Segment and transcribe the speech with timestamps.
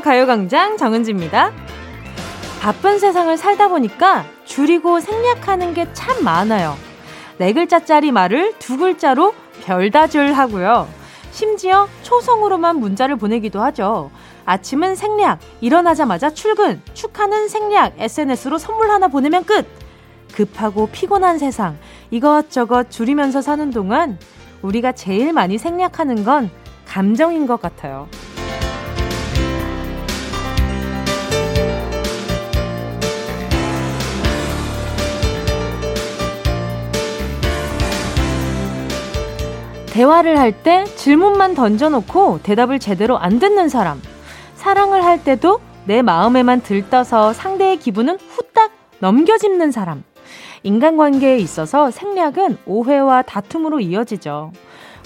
[0.00, 1.52] 가요광장 정은지입니다.
[2.60, 6.76] 바쁜 세상을 살다 보니까 줄이고 생략하는 게 참 많아요.
[7.38, 10.88] 네 글자짜리 말을 두 글자로 별다줄 하고요.
[11.32, 14.10] 심지어 초성으로만 문자를 보내기도 하죠.
[14.46, 19.66] 아침은 생략, 일어나자마자 출근, 축하는 생략, SNS로 선물 하나 보내면 끝!
[20.32, 21.76] 급하고 피곤한 세상,
[22.10, 24.18] 이것저것 줄이면서 사는 동안
[24.62, 26.50] 우리가 제일 많이 생략하는 건
[26.86, 28.08] 감정인 것 같아요.
[39.96, 44.02] 대화를 할 때 질문만 던져놓고 대답을 제대로 안 듣는 사람.
[44.54, 50.04] 사랑을 할 때도 내 마음에만 들떠서 상대의 기분은 후딱 넘겨짚는 사람.
[50.64, 54.52] 인간관계에 있어서 생략은 오해와 다툼으로 이어지죠.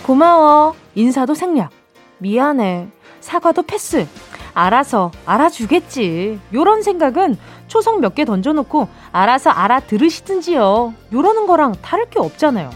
[0.02, 0.74] 고마워.
[0.96, 1.70] 인사도 생략.
[2.18, 2.88] 미안해.
[3.20, 4.08] 사과도 패스.
[4.55, 6.41] 알아서 알아주겠지.
[6.52, 10.94] 요런 생각은 초성 몇 개 던져놓고 알아서 알아들으시든지요.
[11.12, 12.70] 요러는 거랑 다를 게 없잖아요.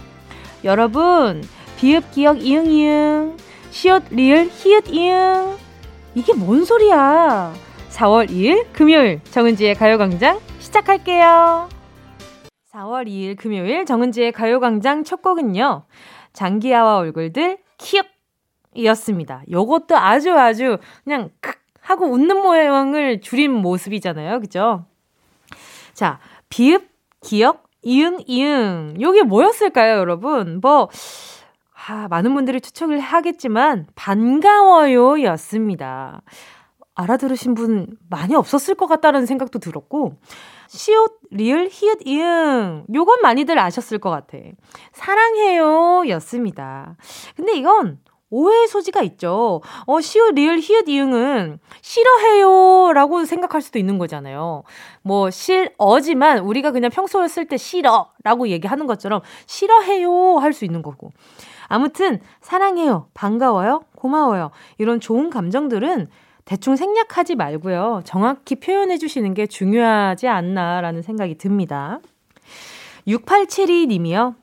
[0.62, 1.42] 여러분,
[1.76, 3.36] 비읍 기억 이응 이응,
[3.70, 5.56] 시옷 리을 히읗 이응.
[6.14, 7.52] 이게 뭔 소리야?
[7.90, 11.68] 4월 2일 금요일 정은지의 가요광장 시작할게요.
[12.72, 15.84] 4월 2일 금요일 정은지의 가요광장 첫 곡은요.
[16.32, 18.06] 장기하와 얼굴들 키읔
[18.74, 19.42] 이었습니다.
[19.50, 24.40] 요것도 아주 아주 그냥 크 하고 웃는 모양을 줄인 모습이잖아요.
[24.40, 24.86] 그죠?
[25.92, 26.88] 자, 비읍,
[27.20, 28.96] 기억, 이응, 이응.
[29.00, 30.60] 요게 뭐였을까요, 여러분?
[30.62, 30.88] 뭐,
[31.86, 36.22] 아, 많은 분들이 추측을 하겠지만, 반가워요 였습니다.
[36.94, 40.14] 알아들으신 분 많이 없었을 것 같다는 생각도 들었고,
[40.68, 42.84] 시옷, 리을, 히읗, 이응.
[42.94, 44.38] 요건 많이들 아셨을 것 같아.
[44.92, 46.96] 사랑해요 였습니다.
[47.36, 47.98] 근데 이건
[48.30, 49.60] 오해의 소지가 있죠.
[49.86, 54.62] 어, 시옷, 리을, 히읗, 이응은 싫어해요 라고 생각할 수도 있는 거잖아요.
[55.02, 60.82] 뭐, 싫어지만 우리가 그냥 평소에 쓸 때 싫어 라고 얘기하는 것처럼 싫어해요 할 수 있는
[60.82, 61.12] 거고.
[61.68, 64.50] 아무튼, 사랑해요, 반가워요, 고마워요.
[64.78, 66.08] 이런 좋은 감정들은
[66.44, 68.02] 대충 생략하지 말고요.
[68.04, 72.00] 정확히 표현해 주시는 게 중요하지 않나라는 생각이 듭니다.
[73.06, 74.34] 6872님이요.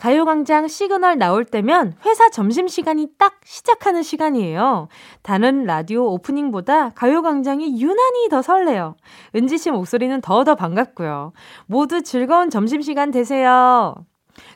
[0.00, 4.88] 가요광장 시그널 나올 때면 회사 점심시간이 딱 시작하는 시간이에요.
[5.20, 8.96] 다른 라디오 오프닝보다 가요광장이 유난히 더 설레요.
[9.36, 11.34] 은지 씨 목소리는 더더 반갑고요.
[11.66, 13.94] 모두 즐거운 점심시간 되세요.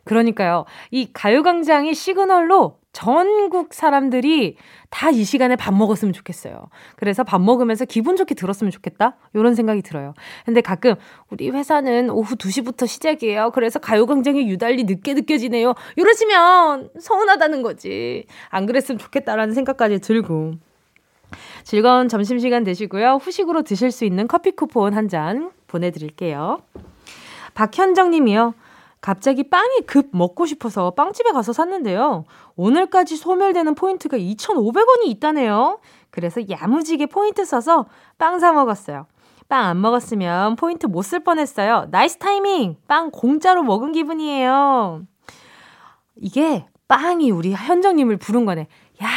[0.05, 0.65] 그러니까요.
[0.91, 4.57] 이 가요광장이 시그널로 전국 사람들이
[4.91, 6.69] 다 이 시간에 밥 먹었으면 좋겠어요.
[6.97, 9.17] 그래서 밥 먹으면서 기분 좋게 들었으면 좋겠다?
[9.35, 10.15] 이런 생각이 들어요.
[10.45, 10.95] 근데 가끔
[11.31, 13.51] 우리 회사는 오후 2시부터 시작이에요.
[13.53, 15.75] 그래서 가요광장이 유달리 늦게 느껴지네요.
[15.97, 18.27] 이러시면 서운하다는 거지.
[18.51, 20.55] 안 그랬으면 좋겠다라는 생각까지 들고.
[21.65, 23.19] 즐거운 점심시간 되시고요.
[23.21, 26.59] 후식으로 드실 수 있는 커피 쿠폰 한 잔 보내드릴게요.
[27.55, 28.55] 박현정 님이요.
[29.05, 32.25] 갑자기 빵이 급 먹고 싶어서 빵집에 가서 샀는데요.
[32.57, 35.79] 오늘까지 소멸되는 포인트가 2,500원이 있다네요.
[36.09, 37.85] 그래서 야무지게 포인트 써서
[38.17, 39.05] 빵 사 먹었어요.
[39.51, 41.89] 빵 안 먹었으면 포인트 못 쓸 뻔했어요.
[41.91, 42.77] Nice timing!
[42.89, 45.03] 빵 공짜로 먹은 기분이에요.
[46.17, 48.69] 이게 빵이 우리 현정님을 부른 거네.
[49.03, 49.09] 야!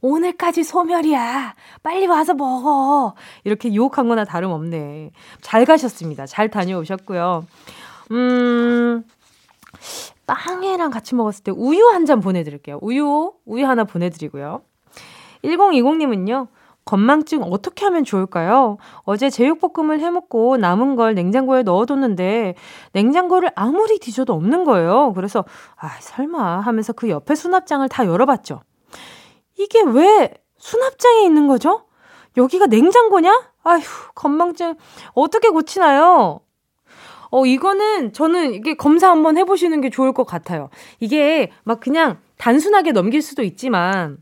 [0.00, 1.54] 오늘까지 소멸이야.
[1.84, 3.14] 빨리 와서 먹어.
[3.44, 5.12] 이렇게 유혹한 거나 다름없네.
[5.40, 6.26] 잘 가셨습니다.
[6.26, 7.46] 잘 다녀오셨고요.
[8.10, 9.04] 음,
[10.26, 12.78] 빵이랑 같이 먹었을 때 우유 한 잔 보내드릴게요.
[12.82, 14.62] 우유, 우유 하나 보내드리고요.
[15.44, 16.48] 1020님은요,
[16.84, 18.78] 건망증 어떻게 하면 좋을까요?
[19.02, 22.54] 어제 제육볶음을 해먹고 남은 걸 냉장고에 넣어뒀는데
[22.92, 25.12] 냉장고를 아무리 뒤져도 없는 거예요.
[25.14, 25.44] 그래서
[25.76, 28.60] 아 설마 하면서 그 옆에 수납장을 다 열어봤죠.
[29.58, 31.84] 이게 왜 수납장에 있는 거죠?
[32.36, 33.50] 여기가 냉장고냐?
[33.62, 33.82] 아휴
[34.14, 34.74] 건망증
[35.14, 36.40] 어떻게 고치나요?
[37.30, 40.70] 어, 이거는 저는 이게 검사 한번 해보시는 게 좋을 것 같아요.
[40.98, 44.18] 이게 막 그냥 단순하게 넘길 수도 있지만,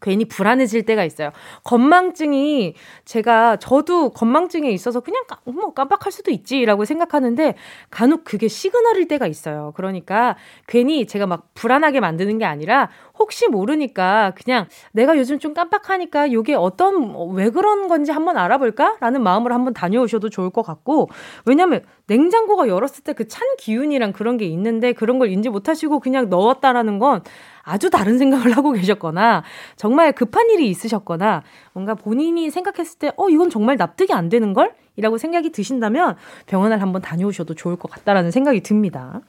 [0.00, 1.30] 괜히 불안해질 때가 있어요.
[1.64, 2.74] 건망증이
[3.04, 7.54] 제가 저도 건망증에 있어서 그냥 뭐 깜빡할 수도 있지라고 생각하는데
[7.90, 9.72] 간혹 그게 시그널일 때가 있어요.
[9.76, 10.36] 그러니까
[10.66, 16.54] 괜히 제가 막 불안하게 만드는 게 아니라 혹시 모르니까 그냥 내가 요즘 좀 깜빡하니까 요게
[16.54, 21.08] 어떤 왜 그런 건지 한번 알아볼까라는 마음으로 한번 다녀오셔도 좋을 것 같고
[21.44, 26.30] 왜냐면 냉장고가 열었을 때 그 찬 기운이랑 그런 게 있는데 그런 걸 인지 못하시고 그냥
[26.30, 27.22] 넣었다라는 건
[27.68, 29.42] 아주 다른 생각을 하고 계셨거나
[29.76, 31.42] 정말 급한 일이 있으셨거나
[31.72, 34.72] 뭔가 본인이 생각했을 때 어 이건 정말 납득이 안 되는 걸?
[34.96, 36.16] 이라고 생각이 드신다면
[36.46, 39.20] 병원을 한번 다녀오셔도 좋을 것 같다라는 생각이 듭니다.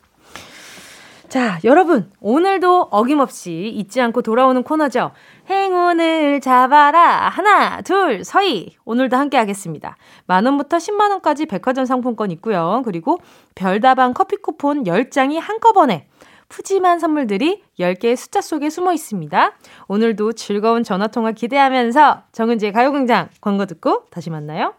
[1.28, 5.12] 자, 여러분, 오늘도 어김없이 잊지 않고 돌아오는 코너죠.
[5.48, 7.30] 행운을 잡아라.
[7.30, 8.76] 하나, 둘, 서희.
[8.84, 9.96] 오늘도 함께 하겠습니다.
[10.26, 12.82] 만원부터 10만원까지 백화점 상품권 있고요.
[12.84, 13.20] 그리고
[13.54, 16.08] 별다방 커피 쿠폰 10장이 한꺼번에
[16.50, 19.54] 푸짐한 선물들이 10개의 숫자 속에 숨어 있습니다.
[19.88, 24.74] 오늘도 즐거운 전화통화 기대하면서 정은지의 가요광장 광고 듣고 다시 만나요.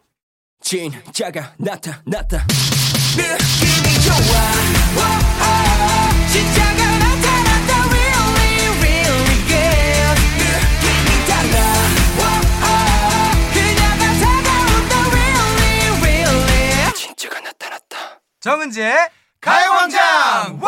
[0.61, 2.47] 진짜가 나타났다.
[3.17, 4.81] 느낌이 좋아.
[18.41, 20.59] 정은지의 가요광장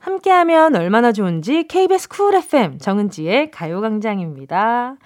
[0.00, 4.96] 함께하면 얼마나 좋은지 KBS 쿨 FM 정은지의 가요광장입니다.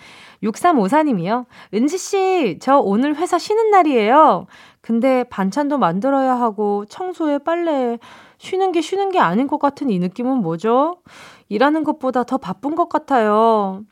[0.42, 1.46] 6354님이요.
[1.74, 4.46] 은지씨, 저 오늘 회사 쉬는 날이에요.
[4.80, 7.98] 근데 반찬도 만들어야 하고 청소에 빨래
[8.38, 10.98] 쉬는 게 쉬는 게 아닌 것 같은 이 느낌은 뭐죠?
[11.48, 13.82] 일하는 것보다 더 바쁜 것 같아요.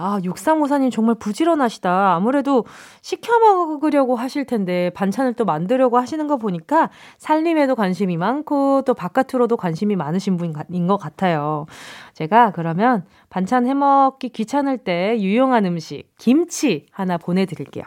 [0.00, 2.14] 아, 6354님 정말 부지런하시다.
[2.14, 2.64] 아무래도
[3.02, 9.56] 시켜 먹으려고 하실 텐데 반찬을 또 만들려고 하시는 거 보니까 살림에도 관심이 많고 또 바깥으로도
[9.56, 11.66] 관심이 많으신 분인 것 같아요.
[12.12, 17.82] 제가 그러면 반찬 해 먹기 귀찮을 때 유용한 음식, 김치 하나 보내드릴게요.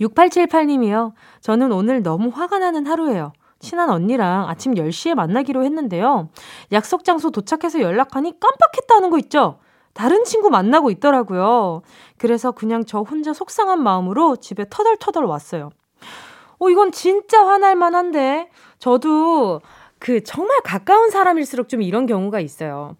[0.00, 1.12] 6878님이요.
[1.40, 3.32] 저는 오늘 너무 화가 나는 하루예요.
[3.58, 6.28] 친한 언니랑 아침 10시에 만나기로 했는데요.
[6.70, 9.58] 약속 장소 도착해서 연락하니 깜빡했다는 거 있죠?
[9.98, 11.82] 다른 친구 만나고 있더라고요.
[12.18, 15.70] 그래서 그냥 저 혼자 속상한 마음으로 집에 터덜터덜 왔어요.
[16.60, 18.48] 어, 이건 진짜 화날 만 한데.
[18.78, 19.60] 저도
[19.98, 22.94] 그 정말 가까운 사람일수록 좀 이런 경우가 있어요.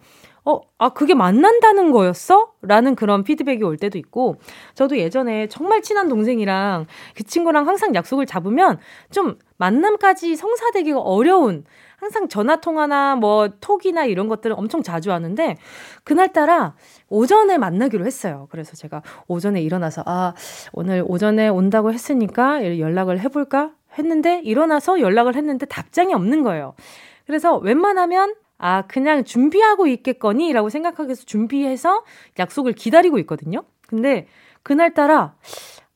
[0.45, 2.55] 어, 아, 그게 만난다는 거였어?
[2.63, 4.35] 라는 그런 피드백이 올 때도 있고,
[4.75, 8.81] 저도 예전에 정말 친한 동생이랑 그 친구랑 항상 약속을 잡으면
[9.13, 11.65] 좀 만남까지 성사되기가 어려운
[11.99, 15.57] 항상 전화 통화나 뭐 톡이나 이런 것들을 엄청 자주 하는데
[16.05, 16.75] 그날따라
[17.09, 18.47] 오전에 만나기로 했어요.
[18.51, 20.33] 그래서 제가 오전에 일어나서 아,
[20.73, 26.75] 오늘 오전에 온다고 했으니까 연락을 해 볼까 했는데 일어나서 연락을 했는데 답장이 없는 거예요.
[27.27, 30.53] 그래서 웬만하면 아, 그냥 준비하고 있겠거니?
[30.53, 32.05] 라고 생각하기위해서 준비해서
[32.39, 33.63] 약속을 기다리고 있거든요.
[33.87, 34.27] 근데
[34.63, 35.35] 그날따라,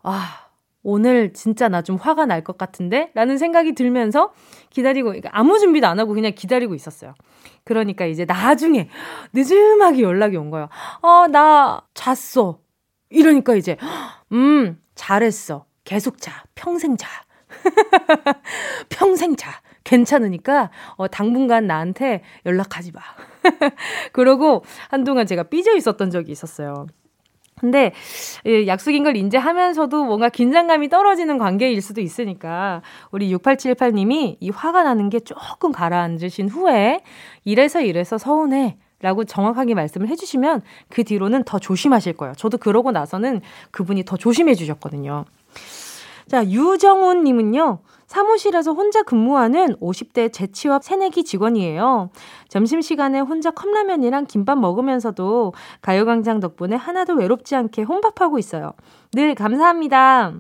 [0.03, 0.42] 아,
[0.85, 3.11] 오늘 진짜 나 좀 화가 날 것 같은데?
[3.15, 4.33] 라는 생각이 들면서
[4.71, 7.15] 기다리고, 그러니까 아무 준비도 안 하고 그냥 기다리고 있었어요.
[7.65, 8.89] 그러니까 이제 나중에
[9.33, 10.69] 늦음하게 연락이 온 거예요.
[11.03, 12.59] 어, 나 잤어.
[13.11, 13.77] 이러니까 이제,
[14.33, 15.67] 음, 잘했어.
[15.85, 16.45] 계속 자.
[16.55, 17.09] 평생 자.
[18.89, 19.51] 평생 자.
[19.85, 23.01] 괜찮으니까, 어, 당분간 나한테 연락하지 마.
[24.13, 26.87] 그러고 한동안 제가 삐져 있었던 적이 있었어요.
[27.63, 27.93] 근데
[28.67, 32.83] 약속인 걸 인지하면서도 뭔가 긴장감이 떨어지는 관계일 수도 있으니까
[33.13, 37.01] 우리 6878님이 이 화가 나는 게 조금 가라앉으신 후에
[37.45, 38.77] 이래서 이래서 서운해.
[39.01, 42.35] 라고 정확하게 말씀을 해주시면 그 뒤로는 더 조심하실 거예요.
[42.37, 43.41] 저도 그러고 나서는
[43.73, 45.25] 그분이 더 조심해 주셨거든요.
[46.29, 47.81] 자, 유정훈 님은요.
[48.13, 52.11] 사무실에서 혼자 근무하는 50대 재취업 새내기 직원이에요.
[52.49, 58.75] 점심시간에 혼자 컵라면이랑 김밥 먹으면서도 가요광장 덕분에 하나도 외롭지 않게 혼밥하고 있어요.
[59.15, 60.35] 늘 감사합니다.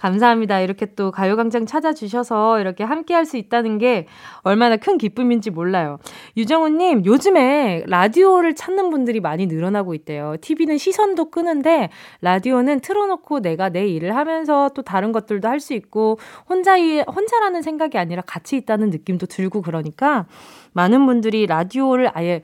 [0.00, 0.60] 감사합니다.
[0.60, 4.06] 이렇게 또 가요광장 찾아주셔서 이렇게 함께 할 수 있다는 게
[4.40, 5.98] 얼마나 큰 기쁨인지 몰라요.
[6.36, 10.36] 유정우님, 요즘에 라디오를 찾는 분들이 많이 늘어나고 있대요.
[10.40, 11.90] TV는 시선도 끄는데,
[12.22, 17.98] 라디오는 틀어놓고 내가 내 일을 하면서 또 다른 것들도 할 수 있고, 혼자, 혼자라는 생각이
[17.98, 20.26] 아니라 같이 있다는 느낌도 들고 그러니까,
[20.72, 22.42] 많은 분들이 라디오를 아예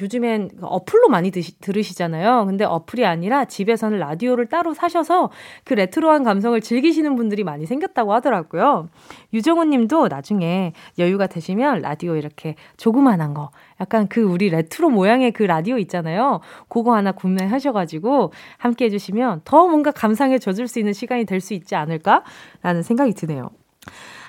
[0.00, 2.46] 요즘엔 어플로 많이 드시, 들으시잖아요.
[2.46, 5.30] 근데 어플이 아니라 집에서는 라디오를 따로 사셔서
[5.64, 8.88] 그 레트로한 감성을 즐기시는 분들이 많이 생겼다고 하더라고요.
[9.32, 15.42] 유정호 님도 나중에 여유가 되시면 라디오 이렇게 조그만한 거, 약간 그 우리 레트로 모양의 그
[15.42, 16.40] 라디오 있잖아요.
[16.68, 21.74] 그거 하나 구매하셔가지고 함께 해주시면 더 뭔가 감상에 젖을 수 있는 시간이 될 수 있지
[21.74, 23.50] 않을까라는 생각이 드네요.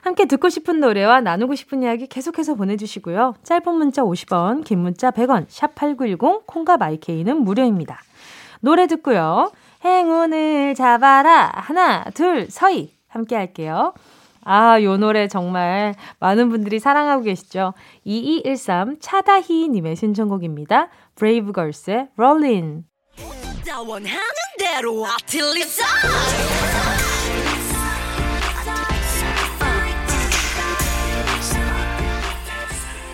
[0.01, 3.36] 함께 듣고 싶은 노래와 나누고 싶은 이야기 계속해서 보내주시고요.
[3.43, 8.00] 짧은 문자 50원, 긴 문자 100원, 샵 8910, 콩과 마이케이는 무료입니다.
[8.60, 9.51] 노래 듣고요.
[9.86, 11.51] 행운을 잡아라.
[11.53, 12.93] 하나, 둘, 서희.
[13.08, 13.93] 함께 할게요.
[14.43, 17.74] 아, 요 노래 정말 많은 분들이 사랑하고 계시죠?
[18.05, 20.89] 2213 차다희님의 신청곡입니다.
[21.15, 22.86] 브레이브걸스의 롤린.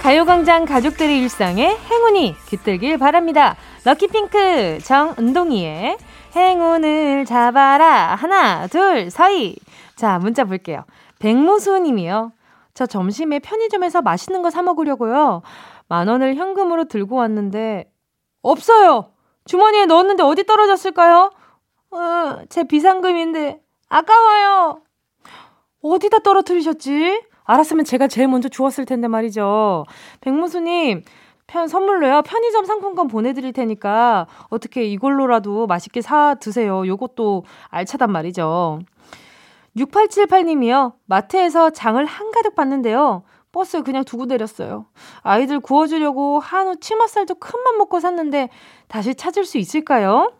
[0.01, 3.55] 가요광장 가족들의 일상에 행운이 깃들길 바랍니다.
[3.83, 5.97] 럭키핑크 정은동이의
[6.35, 8.15] 행운을 잡아라.
[8.15, 9.57] 하나, 둘, 서희.
[9.95, 10.85] 자, 문자 볼게요.
[11.19, 12.31] 백모수 님이요.
[12.73, 15.41] 저 점심에 편의점에서 맛있는 거 사 먹으려고요.
[15.89, 17.91] 만 원을 현금으로 들고 왔는데,
[18.43, 19.11] 없어요!
[19.45, 21.31] 주머니에 넣었는데 어디 떨어졌을까요?
[21.91, 24.81] 어, 제 비상금인데, 아까워요!
[25.81, 27.21] 어디다 떨어뜨리셨지?
[27.47, 29.85] 알았으면 제가 제일 먼저 주웠을 텐데 말이죠.
[30.21, 31.03] 백무수님,
[31.47, 32.23] 편, 선물로요.
[32.23, 36.85] 편의점 상품권 보내드릴 테니까 어떻게 이걸로라도 맛있게 사 드세요.
[36.85, 38.81] 요것도 알차단 말이죠.
[39.77, 40.93] 6878님이요.
[41.05, 43.23] 마트에서 장을 한가득 봤는데요.
[43.53, 44.85] 버스 그냥 두고 내렸어요.
[45.21, 48.49] 아이들 구워주려고 한우 치맛살도 큰맘 먹고 샀는데
[48.87, 50.33] 다시 찾을 수 있을까요?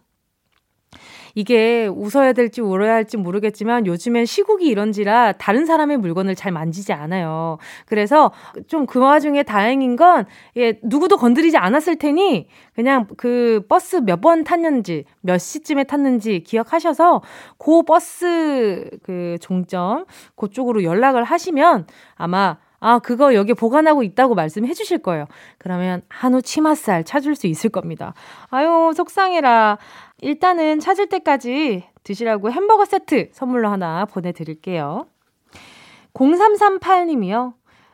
[1.38, 7.60] 이게 웃어야 될지 울어야 할지 모르겠지만 요즘엔 시국이 이런지라 다른 사람의 물건을 잘 만지지 않아요.
[7.86, 8.32] 그래서
[8.68, 10.26] 좀 그 와중에 다행인 건
[10.56, 17.22] 예, 누구도 건드리지 않았을 테니 그냥 그 버스 몇 번 탔는지 몇 시쯤에 탔는지 기억하셔서
[17.60, 25.00] 그 버스 그 종점 그쪽으로 연락을 하시면 아마 아, 그거 여기 보관하고 있다고 말씀해 주실
[25.00, 25.26] 거예요.
[25.58, 28.14] 그러면 한우 치맛살 찾을 수 있을 겁니다.
[28.50, 29.78] 아유, 속상해라.
[30.22, 35.06] 일단은 찾을 때까지 드시라고 햄버거 세트 선물로 하나 보내드릴게요.
[36.14, 37.54] 0338님이요.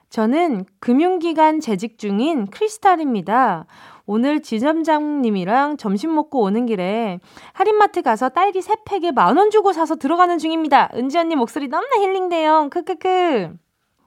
[0.09, 3.65] 저는 금융기관 재직 중인 크리스탈입니다.
[4.05, 7.19] 오늘 지점장님이랑 점심 먹고 오는 길에
[7.53, 10.89] 할인마트 가서 딸기 3팩에 만 원 주고 사서 들어가는 중입니다.
[10.95, 12.67] 은지 언니 목소리 너무나 힐링돼요.
[12.69, 13.53] 크크크.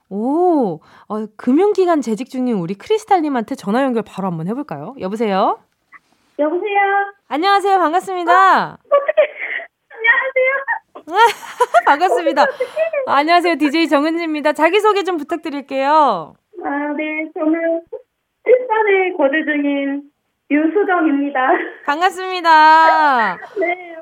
[0.08, 4.94] 오, 어, 금융기관 재직 중인 우리 크리스탈님한테 전화 연결 바로 한번 해볼까요?
[5.00, 5.58] 여보세요?
[6.38, 6.80] 여보세요?
[7.28, 7.78] 안녕하세요.
[7.78, 8.72] 반갑습니다.
[8.72, 8.78] 어,
[9.90, 11.06] 안녕하세요.
[11.86, 12.44] 반갑습니다.
[13.06, 13.56] 안녕하세요.
[13.56, 14.52] DJ 정은지입니다.
[14.52, 16.34] 자기소개 좀 부탁드릴게요.
[16.64, 17.30] 아, 네.
[17.34, 17.82] 저는
[18.44, 20.02] 일산에 거주 중인
[20.50, 21.40] 유수정입니다.
[21.84, 23.36] 반갑습니다.
[23.60, 23.96] 네.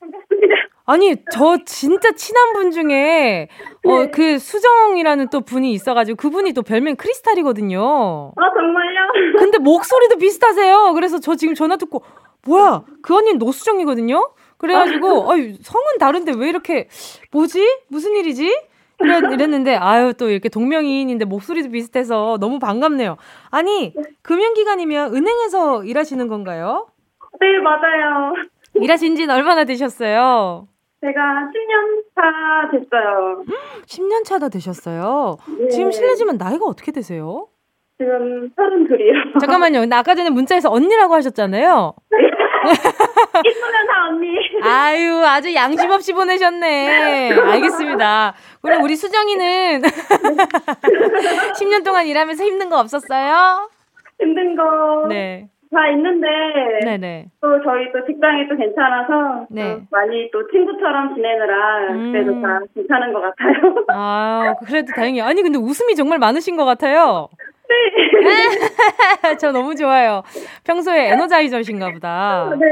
[0.00, 0.54] 반갑습니다.
[0.88, 3.48] 아니, 저 진짜 친한 분 중에,
[3.84, 4.10] 어, 네.
[4.10, 8.32] 그 수정이라는 또 분이 있어가지고, 그분이 또 별명 크리스탈이거든요.
[8.34, 9.36] 아, 정말요?
[9.38, 10.94] 근데 목소리도 비슷하세요.
[10.94, 12.02] 그래서 저 지금 전화 듣고,
[12.46, 14.30] 뭐야, 그 언니는 노수정이거든요?
[14.56, 16.88] 그래가지고, 아유, 성은 다른데 왜 이렇게,
[17.32, 17.80] 뭐지?
[17.88, 18.46] 무슨 일이지?
[19.00, 23.18] 이랬, 이랬는데, 아유, 또 이렇게 동명이인인데 목소리도 비슷해서 너무 반갑네요.
[23.50, 23.92] 아니,
[24.22, 26.86] 금융기관이면 은행에서 일하시는 건가요?
[27.40, 28.32] 네, 맞아요.
[28.74, 30.66] 일하신 지는 얼마나 되셨어요?
[31.00, 33.44] 제가 10년 차 됐어요.
[33.86, 35.36] 10년 차다 되셨어요.
[35.58, 35.68] 네.
[35.68, 37.46] 지금 실례지만 나이가 어떻게 되세요?
[37.98, 39.38] 지금 32이요.
[39.40, 39.80] 잠깐만요.
[39.80, 41.94] 근데 아까 전에 문자에서 언니라고 하셨잖아요.
[43.46, 44.28] 이쁘면 다 언니.
[44.62, 47.32] 아유, 아주 양심 없이 보내셨네.
[47.32, 48.34] 알겠습니다.
[48.60, 49.82] 그럼 우리 수정이는
[51.58, 53.70] 10년 동안 일하면서 힘든 거 없었어요?
[54.20, 55.06] 힘든 거.
[55.08, 55.48] 네.
[55.70, 56.26] 다 있는데.
[56.84, 57.26] 네네.
[57.40, 59.46] 또 저희 또 직장이 또 괜찮아서.
[59.50, 59.74] 네.
[59.74, 61.88] 또 많이 또 친구처럼 지내느라.
[62.12, 62.42] 그래도 음.
[62.42, 63.84] 다 괜찮은 것 같아요.
[63.92, 65.24] 아, 그래도 다행이에요.
[65.24, 67.28] 아니, 근데 웃음이 정말 많으신 것 같아요.
[67.68, 67.74] 네.
[69.38, 70.22] 저 너무 좋아요.
[70.64, 72.50] 평소에 에너자이저신가 보다.
[72.58, 72.66] 네.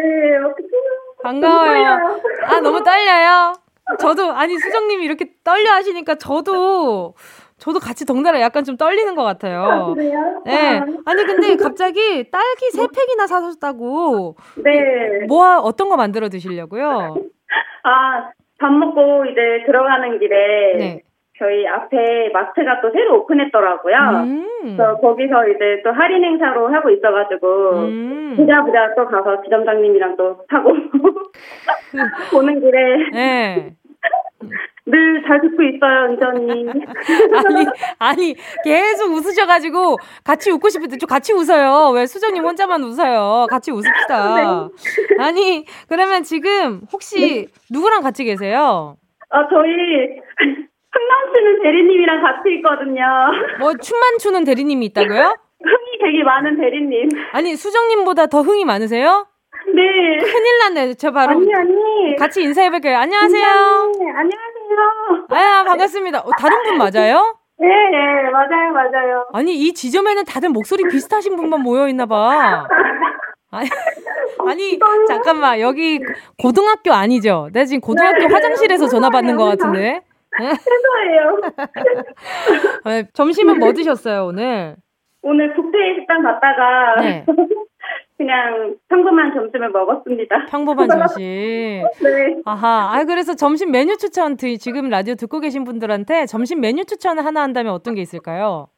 [1.22, 2.18] 반가워요.
[2.44, 3.52] 아, 너무 떨려요.
[3.98, 7.14] 저도, 아니, 수정님이 이렇게 떨려 하시니까 저도,
[7.58, 9.94] 저도 같이 덩달아 약간 좀 떨리는 것 아, 같아요.
[9.94, 10.42] 그래요?
[10.44, 10.78] 네.
[10.78, 14.36] 아, 아니, 근데 갑자기 딸기 세 팩이나 사셨다고.
[14.62, 15.26] 네.
[15.26, 17.16] 뭐, 어떤 거 만들어 드시려고요?
[17.84, 21.02] 아, 밥 먹고 이제 들어가는 길에 네.
[21.38, 23.96] 저희 앞에 마트가 또 새로 오픈했더라고요.
[24.24, 24.46] 음.
[24.62, 28.34] 그래서 거기서 이제 또 할인 행사로 하고 있어가지고 음.
[28.36, 30.72] 부자 부자 또 가서 지점장님이랑 또 사고
[32.32, 33.76] 보는 길에 네.
[34.88, 36.66] 늘 잘 듣고 있어요, 은전이.
[37.44, 37.66] 아니,
[37.98, 41.90] 아니, 계속 웃으셔가지고 같이 웃고 싶은데 좀 같이 웃어요.
[41.92, 43.46] 왜 수정님 혼자만 웃어요?
[43.50, 44.68] 같이 웃읍시다.
[45.18, 48.96] 아니, 그러면 지금 혹시 누구랑 같이 계세요?
[49.30, 50.20] 아, 저희
[50.92, 53.02] 흥남씨는 대리님이랑 같이 있거든요.
[53.58, 55.36] 뭐 춤만 추는 대리님이 있다고요?
[55.66, 57.08] 흥이 되게 많은 대리님.
[57.32, 59.26] 아니, 수정님보다 더 흥이 많으세요?
[59.74, 60.18] 네.
[60.18, 60.94] 큰일 났네.
[60.94, 62.16] 저 바로 언니, 언니.
[62.16, 62.96] 같이 인사해볼게요.
[62.96, 63.42] 안녕하세요.
[63.42, 65.26] 네, 안녕하세요.
[65.30, 66.20] 아, 반갑습니다.
[66.20, 67.36] 어, 다른 분 맞아요?
[67.58, 69.26] 네, 네, 맞아요, 맞아요.
[69.32, 72.66] 아니, 이 지점에는 다들 목소리 비슷하신 분만 모여있나봐.
[73.50, 73.68] 아니,
[74.46, 75.60] 아니, 잠깐만.
[75.60, 76.00] 여기
[76.40, 77.48] 고등학교 아니죠?
[77.52, 80.02] 내가 지금 고등학교 네, 화장실에서 전화 받는 것 같은데.
[80.38, 81.40] 최소예요.
[82.84, 84.76] 아, 점심은 뭐 드셨어요, 오늘?
[85.22, 87.24] 오늘 뷔페 식당 갔다가 네.
[88.18, 90.46] 그냥 평범한 점심을 먹었습니다.
[90.48, 91.18] 평범한 점심.
[92.02, 92.36] 네.
[92.46, 92.90] 아하.
[92.94, 97.42] 아, 그래서 점심 메뉴 추천, 드- 지금 라디오 듣고 계신 분들한테 점심 메뉴 추천을 하나
[97.42, 98.68] 한다면 어떤 게 있을까요?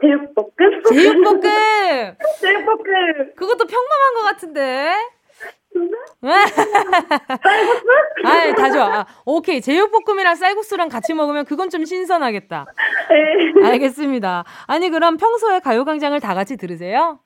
[0.00, 0.82] 제육볶음?
[0.88, 1.40] 제육볶음!
[2.40, 3.34] 제육볶음.
[3.34, 4.92] 그것도 평범한 것 같은데?
[6.20, 6.30] 쌀국수?
[8.24, 8.98] 아, 다 좋아.
[9.00, 9.60] 아, 오케이.
[9.60, 12.66] 제육볶음이랑 쌀국수랑 같이 먹으면 그건 좀 신선하겠다.
[13.10, 13.66] 네.
[13.68, 14.44] 알겠습니다.
[14.66, 17.18] 아니, 그럼 평소에 가요광장을 다 같이 들으세요?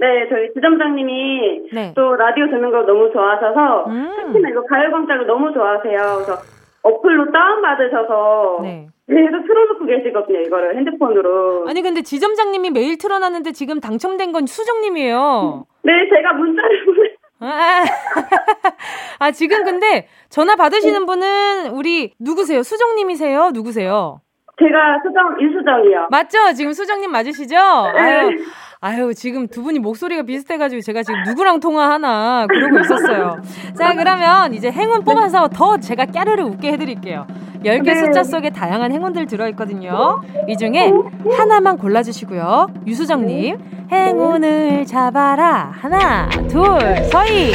[0.00, 1.92] 네, 저희 지점장님이 네.
[1.96, 4.12] 또 라디오 듣는 걸 너무 좋아하셔서 음.
[4.16, 5.92] 특히나 이거 가요광장을 너무 좋아하세요.
[5.92, 6.38] 그래서
[6.82, 8.86] 어플로 다운받으셔서 네.
[9.08, 11.66] 계속 틀어놓고 계시거든요, 이거를 핸드폰으로.
[11.68, 15.64] 아니, 근데 지점장님이 메일 틀어놨는데 지금 당첨된 건 수정님이에요.
[15.82, 17.18] 네, 제가 문자를 보내.
[17.40, 17.84] 아,
[19.18, 22.62] 아, 지금 근데 전화 받으시는 분은 우리 누구세요?
[22.62, 23.50] 수정님이세요?
[23.52, 24.20] 누구세요?
[24.58, 26.08] 제가 수정, 이수정이요.
[26.10, 26.52] 맞죠?
[26.54, 27.56] 지금 수정님 맞으시죠?
[27.56, 28.30] 아유,
[28.80, 33.42] 아유, 지금 두 분이 목소리가 비슷해가지고 제가 지금 누구랑 통화하나 그러고 있었어요.
[33.76, 37.26] 자, 그러면 이제 행운 뽑아서 더 제가 까르르 웃게 해드릴게요.
[37.64, 37.94] 10개 네.
[37.96, 40.20] 숫자 속에 다양한 행운들 들어있거든요.
[40.46, 40.92] 이 중에
[41.36, 42.68] 하나만 골라주시고요.
[42.86, 45.72] 유수정님, 행운을 잡아라.
[45.74, 46.62] 하나, 둘,
[47.10, 47.50] 서희.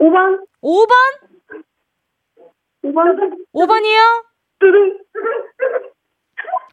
[0.00, 0.90] 5번, 5번?
[2.86, 4.24] 5번, 5번이요?
[4.58, 4.98] 뚜둥,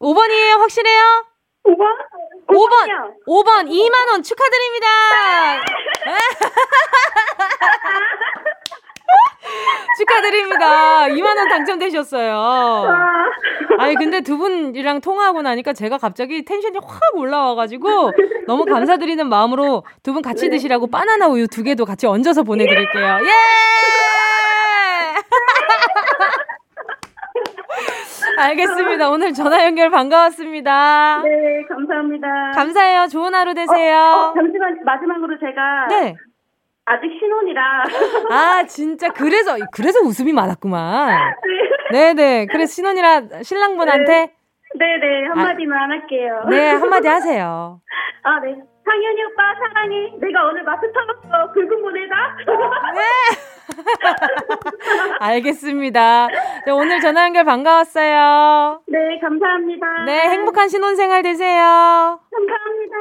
[0.00, 0.58] 5번이에요?
[0.58, 1.24] 확실해요?
[1.64, 1.84] 5번,
[2.50, 2.88] 5번!
[3.26, 4.86] 5번 2만원 축하드립니다!
[9.98, 11.06] 축하드립니다.
[11.08, 12.32] 2만원 당첨되셨어요.
[12.34, 12.86] 아,
[13.78, 18.12] 아니, 근데 두 분이랑 통화하고 나니까 제가 갑자기 텐션이 확 올라와가지고
[18.46, 23.18] 너무 감사드리는 마음으로 두 분 같이 드시라고 바나나 우유 두 개도 같이 얹어서 보내드릴게요.
[23.22, 23.30] 예!
[28.38, 29.10] 알겠습니다.
[29.10, 31.22] 오늘 전화 연결 반가웠습니다.
[31.24, 32.52] 네, 감사합니다.
[32.54, 33.06] 감사해요.
[33.08, 34.32] 좋은 하루 어, 되세요.
[34.34, 36.16] 잠시만, 마지막으로 제가 네.
[36.86, 37.84] 아직 신혼이라.
[38.30, 41.34] 아, 진짜 그래서 그래서 웃음이 많았구만.
[41.92, 42.46] 네 네.
[42.50, 44.34] 그래서 신혼이라 신랑분한테 네
[44.78, 46.44] 네, 한마디만 할게요.
[46.48, 47.80] 네 한마디 하세요.
[48.22, 48.54] 아, 네.
[48.84, 50.12] 상현이 오빠 사랑해.
[50.20, 51.52] 내가 오늘 타봤어.
[51.52, 52.16] 붉은 보내다.
[55.20, 56.28] 알겠습니다.
[56.66, 58.82] 자, 오늘 전화 연결 반가웠어요.
[58.88, 59.86] 네, 감사합니다.
[60.06, 62.20] 네, 행복한 신혼생활 되세요.
[62.30, 62.96] 감사합니다.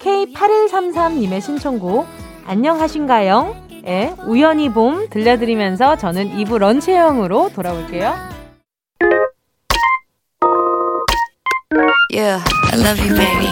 [0.00, 2.06] K8133님의 신청곡
[2.46, 3.54] 안녕하신가요?
[3.86, 8.39] 예, 우연히 봄 들려드리면서 저는 2부 런치형으로 돌아올게요.
[12.12, 12.42] Yeah,
[12.72, 13.46] I love you, baby.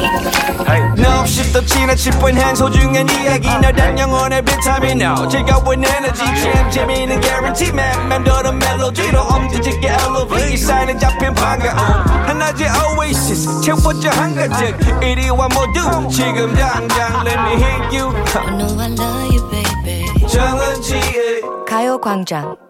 [1.01, 3.49] 너 없이 또 지나칠 뻔한 소중한 이야기.
[3.49, 5.01] 너란 영혼의 비타민.
[5.03, 6.25] O 즐거운 에너지.
[6.25, 7.71] 참 재미있는 guarantee.
[7.73, 11.79] man 맘대로 멜로디로 엄지짓게 elevate 이 사인은 잡힌 반가움
[12.27, 12.69] 하나의
[12.99, 13.61] oasis.
[13.61, 14.77] 채워져 한가득.
[15.05, 16.09] 이리와 모두.
[16.11, 18.11] 지금 당장 let me hit you.
[18.35, 20.27] I know I love you, baby.
[20.27, 22.68] 정은지의 가요광장.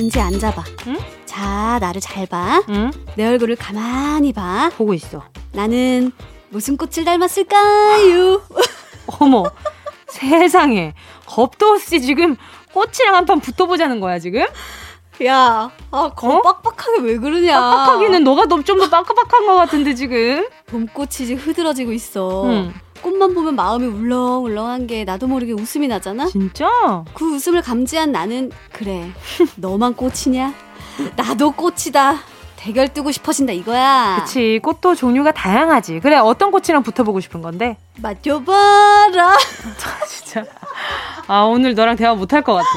[0.00, 0.64] 은지 앉아봐.
[0.86, 0.98] 응?
[1.26, 2.62] 자, 나를 잘 봐.
[2.70, 2.90] 응?
[3.16, 4.70] 내 얼굴을 가만히 봐.
[4.76, 5.22] 보고 있어.
[5.52, 6.10] 나는
[6.48, 8.40] 무슨 꽃을 닮았을까요?
[9.20, 9.44] 어머,
[10.08, 10.94] 세상에.
[11.26, 12.36] 겁도 없이 지금
[12.72, 14.46] 꽃이랑 한 판 붙어보자는 거야, 지금?
[15.24, 16.40] 야, 아, 겁 어?
[16.42, 17.60] 빡빡하게 왜 그러냐?
[17.60, 20.48] 빡빡하기는 너가 좀 더 빡빡한 것 같은데, 지금?
[20.66, 22.46] 봄꽃이 이제 흐드러지고 있어.
[22.46, 22.74] 응.
[23.02, 26.26] 꽃만 보면 마음이 울렁울렁한 게 나도 모르게 웃음이 나잖아?
[26.26, 26.68] 진짜?
[27.14, 29.10] 그 웃음을 감지한 나는 그래
[29.56, 30.52] 너만 꽃이냐?
[31.16, 32.16] 나도 꽃이다
[32.56, 36.00] 대결 뜨고 싶어진다 이거야 그치, 꽃도 종류가 다양하지.
[36.00, 37.78] 그래, 어떤 꽃이랑 붙어보고 싶은 건데?
[38.02, 39.34] 맡겨봐라
[40.06, 40.44] 진짜.
[41.26, 42.68] 아, 오늘 너랑 대화 못할 것 같아.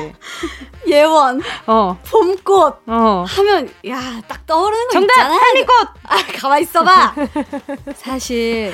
[0.87, 3.25] 예원 어, 봄꽃 어.
[3.27, 5.13] 하면 야 딱 떠오르는 거 정답!
[5.15, 5.87] 있잖아 할미꽃!
[6.03, 7.15] 아 가만 있어봐
[7.95, 8.73] 사실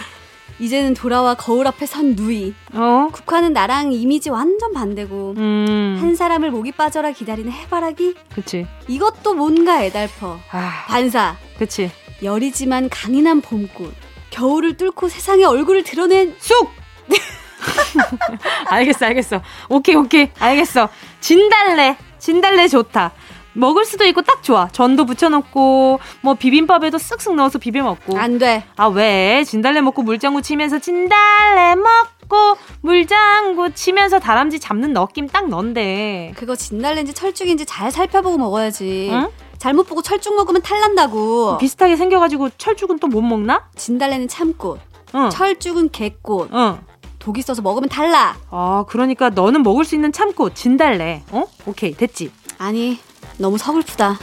[0.60, 3.08] 이제는 돌아와 거울 앞에 선 누이 어?
[3.12, 8.68] 국화는 나랑 이미지 완전 반대고 음, 한 사람을 목이 빠져라 기다리는 해바라기 그치.
[8.88, 11.90] 이것도 뭔가 애달퍼 아, 반사 그치.
[12.22, 13.94] 여리지만 강인한 봄꽃.
[14.30, 16.70] 겨울을 뚫고 세상에 얼굴을 드러낸 쑥!
[18.70, 19.42] 알겠어, 알겠어.
[19.70, 20.30] 오케이, 오케이.
[20.40, 20.90] 알겠어.
[21.20, 21.98] 진달래.
[22.20, 23.12] 진달래 좋다.
[23.60, 24.68] 먹을 수도 있고 딱 좋아.
[24.72, 28.18] 전도 부쳐놓고, 뭐 비빔밥에도 쓱쓱 넣어서 비벼 먹고.
[28.18, 28.64] 안 돼.
[28.78, 29.44] 아, 왜?
[29.46, 36.34] 진달래 먹고 물장구 치면서 진달래 먹고 물장구 치면서 다람쥐 잡는 느낌 딱 넌데.
[36.36, 39.10] 그거 진달래인지 철쭉인지 잘 살펴보고 먹어야지.
[39.12, 39.28] 응?
[39.58, 41.58] 잘못 보고 철쭉 먹으면 탈난다고.
[41.58, 43.66] 비슷하게 생겨가지고 철쭉은 또 못 먹나?
[43.76, 44.80] 진달래는 참꽃,
[45.16, 45.30] 응.
[45.30, 46.50] 철쭉은 개꽃.
[46.54, 46.78] 응.
[47.18, 48.38] 독 있어서 먹으면 탈나.
[48.50, 51.24] 아, 그러니까 너는 먹을 수 있는 참꽃, 진달래.
[51.32, 51.44] 어?
[51.66, 52.32] 오케이, 됐지.
[52.58, 52.98] 아니,
[53.40, 54.20] 너무 서글프다.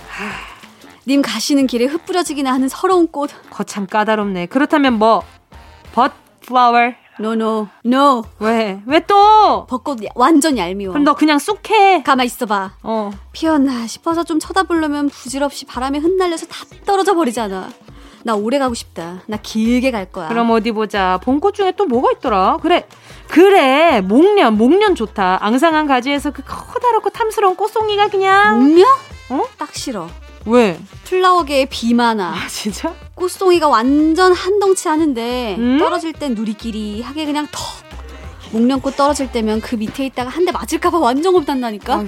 [1.09, 3.31] 님 가시는 길에 흩뿌려지기나 하는 서러운 꽃.
[3.51, 4.47] 거참 까다롭네.
[4.47, 5.23] 그렇다면 뭐,
[5.93, 6.93] 벗 플라워.
[7.19, 8.25] No, no, no.
[8.41, 8.83] 왜?
[8.85, 9.67] 왜 또?
[9.71, 10.93] 벚꽃 야- 완전 얄미워.
[10.93, 12.03] 그럼 너 그냥 쑥 해.
[12.03, 12.73] 가만 있어봐.
[12.83, 13.11] 어.
[13.33, 17.71] 피었나 싶어서 좀 쳐다보려면 부질없이 바람에 흩날려서 다 떨어져 버리잖아.
[18.27, 19.23] 나 오래 가고 싶다.
[19.27, 20.27] 나 길게 갈 거야.
[20.27, 21.21] 그럼 어디 보자.
[21.23, 22.59] 봄꽃 중에 또 뭐가 있더라?
[22.61, 22.85] 그래.
[23.29, 24.01] 그래.
[24.01, 24.57] 목련.
[24.59, 25.39] 목련 좋다.
[25.43, 28.59] 앙상한 가지에서 그 커다랗고 탐스러운 꽃송이가 그냥.
[28.59, 28.85] 목련?
[29.31, 29.45] 어?
[29.57, 30.09] 딱 싫어.
[30.45, 30.77] 왜?
[31.05, 32.31] 플라워계의 비마나.
[32.33, 32.93] 아, 진짜?
[33.15, 35.79] 꽃송이가 완전 한 덩치 하는데 음?
[35.79, 37.63] 떨어질 땐 누리끼리 하게 그냥 턱.
[38.51, 42.05] 목련꽃 떨어질 때면 그 밑에 있다가 한 대 맞을까봐 완전 겁난다니까.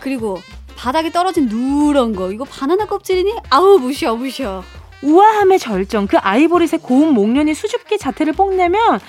[0.00, 0.42] 그리고
[0.76, 3.32] 바닥에 떨어진 누런 거 이거 바나나 껍질이니?
[3.48, 4.62] 아우 무셔 무셔.
[5.04, 6.06] 우아함의 절정.
[6.06, 9.00] 그 아이보리색 고운 목련이 수줍게 자태를 뽐내면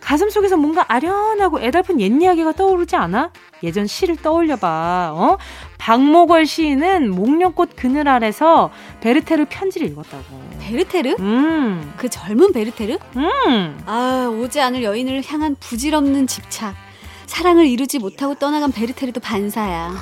[0.00, 3.30] 가슴 속에서 뭔가 아련하고 애달픈 옛 이야기가 떠오르지 않아?
[3.62, 5.12] 예전 시를 떠올려봐.
[5.14, 5.38] 어?
[5.78, 10.24] 박목월 시인은 목련꽃 그늘 아래서 베르테르 편지를 읽었다고.
[10.60, 11.16] 베르테르?
[11.18, 12.98] 음, 그 젊은 베르테르?
[13.16, 13.80] 음.
[13.86, 16.74] 아 오지 않을 여인을 향한 부질없는 집착.
[17.26, 19.92] 사랑을 이루지 못하고 떠나간 베르테르도 반사야.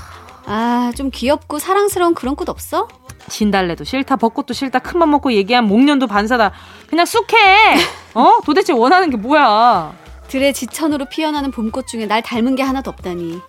[0.47, 2.87] 아 좀 귀엽고 사랑스러운 그런 꽃 없어?
[3.29, 6.53] 진달래도 싫다, 벚꽃도 싫다, 큰맘 먹고 얘기한 목련도 반사다.
[6.89, 7.77] 그냥 쑥해!
[8.15, 8.39] 어?
[8.47, 9.93] 도대체 원하는 게 뭐야?
[10.29, 13.41] 들의 지천으로 피어나는 봄꽃 중에 날 닮은 게 하나도 없다니.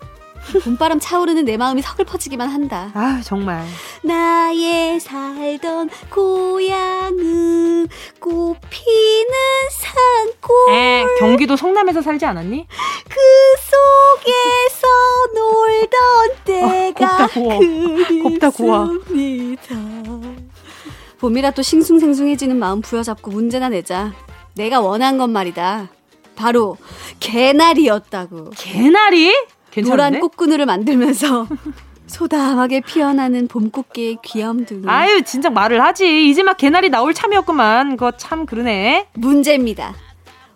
[0.63, 2.91] 봄바람 차오르는 내 마음이 서글퍼지기만 한다.
[2.93, 3.65] 아 정말.
[4.03, 7.87] 나의 살던 고향은
[8.19, 9.33] 꽃 피는
[9.71, 12.67] 산골 에, 경기도 성남에서 살지 않았니?
[13.09, 13.15] 그
[14.23, 14.87] 속에서
[15.35, 17.59] 놀던 때가 곱다 구워.
[18.23, 18.51] 곱다.
[18.51, 19.75] 그립습니다.
[21.19, 24.13] 봄이라 또 싱숭생숭해지는 마음 부여잡고 문제나 내자.
[24.55, 25.89] 내가 원한 건 말이다.
[26.35, 26.77] 바로
[27.19, 28.51] 개나리였다고.
[28.55, 29.33] 개나리?
[29.71, 29.89] 괜찮은데?
[29.89, 31.47] 노란 꽃그늘을 만들면서
[32.07, 34.83] 소담하게 피어나는 봄꽃게의 귀염둥이.
[34.87, 39.93] 아유 진짜 말을 하지 이제 막 개나리 나올 참이었구만 그거 참 그러네 문제입니다.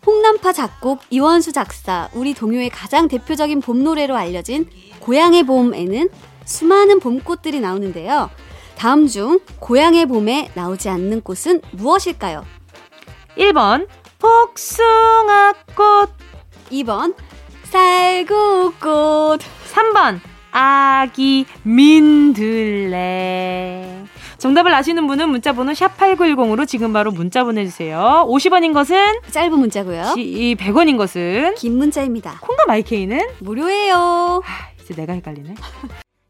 [0.06, 4.66] 홍남파 작곡 이원수 작사 우리 동요의 가장 대표적인 봄 노래로 알려진
[5.00, 6.10] 고향의 봄에는
[6.46, 8.30] 수많은 봄꽃들이 나오는데요.
[8.78, 12.44] 다음 중 고향의 봄에 나오지 않는 꽃은 무엇일까요?
[13.38, 13.88] 1번
[14.20, 16.10] 복숭아꽃
[16.72, 17.14] 2번
[17.72, 19.40] 쌀국꽃
[19.74, 20.20] 3번
[20.52, 22.98] 아기 민들레
[24.38, 30.16] 정답을 아시는 분은 문자번호 샵8910으로 지금 바로 문자 보내주세요 50원인 것은 짧은 문자고요.
[30.18, 32.40] 이 100원인 것은 긴 문자입니다.
[32.42, 34.42] 콩과 마이케이는 무료예요.
[34.82, 35.56] 이제 내가 헷갈리네.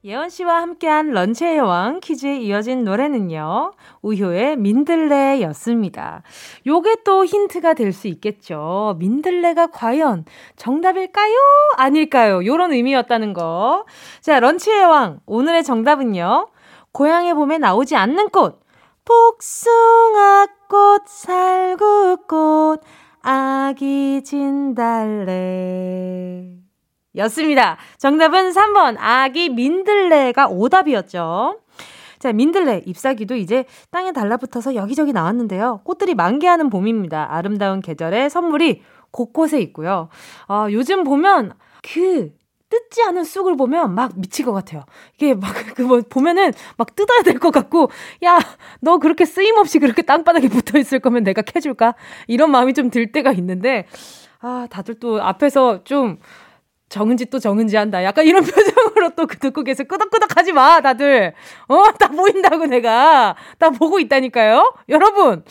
[0.04, 3.74] 예원 씨와 함께한 런치의 여왕 퀴즈에 이어진 노래는요.
[4.02, 6.24] 우효의 민들레였습니다.
[6.66, 8.96] 요게 또 힌트가 될 수 있겠죠.
[8.98, 11.36] 민들레가 과연 정답일까요?
[11.78, 12.44] 아닐까요?
[12.44, 13.86] 요런 의미였다는 거.
[14.22, 16.48] 자, 런치의 여왕 오늘의 정답은요.
[16.94, 18.60] 고향의 봄에 나오지 않는 꽃.
[19.06, 19.44] 복숭아꽃,
[21.06, 22.82] 살구꽃,
[23.22, 25.42] 아기 진달래.
[27.16, 27.78] 였습니다.
[27.98, 31.60] 정답은 3번 아기 민들레가 오답이었죠.
[32.20, 35.82] 자, 민들레 잎사귀도 이제 땅에 달라붙어서 여기저기 나왔는데요.
[35.84, 37.28] 꽃들이 만개하는 봄입니다.
[37.34, 40.10] 아름다운 계절의 선물이 곳곳에 있고요.
[40.48, 42.32] 아, 요즘 보면 그
[42.70, 44.86] 뜯지 않은 쑥을 보면 막 미칠 것 같아요.
[45.18, 47.90] 이게 막, 그 뭐, 보면은 막 뜯어야 될 것 같고,
[48.24, 48.40] 야,
[48.80, 51.96] 너 그렇게 쓰임없이 그렇게 땅바닥에 붙어 있을 거면 내가 캐줄까?
[52.28, 53.88] 이런 마음이 좀 들 때가 있는데,
[54.40, 56.20] 아, 다들 또 앞에서 좀,
[56.92, 58.04] 정은지 또 정은지 한다.
[58.04, 59.88] 약간 이런 표정으로 또 듣고 계세요.
[59.88, 61.34] 끄덕끄덕 하지 마, 다들.
[61.70, 63.36] 어, 다 보인다고 내가.
[63.58, 64.74] 다 보고 있다니까요.
[64.90, 65.44] 여러분.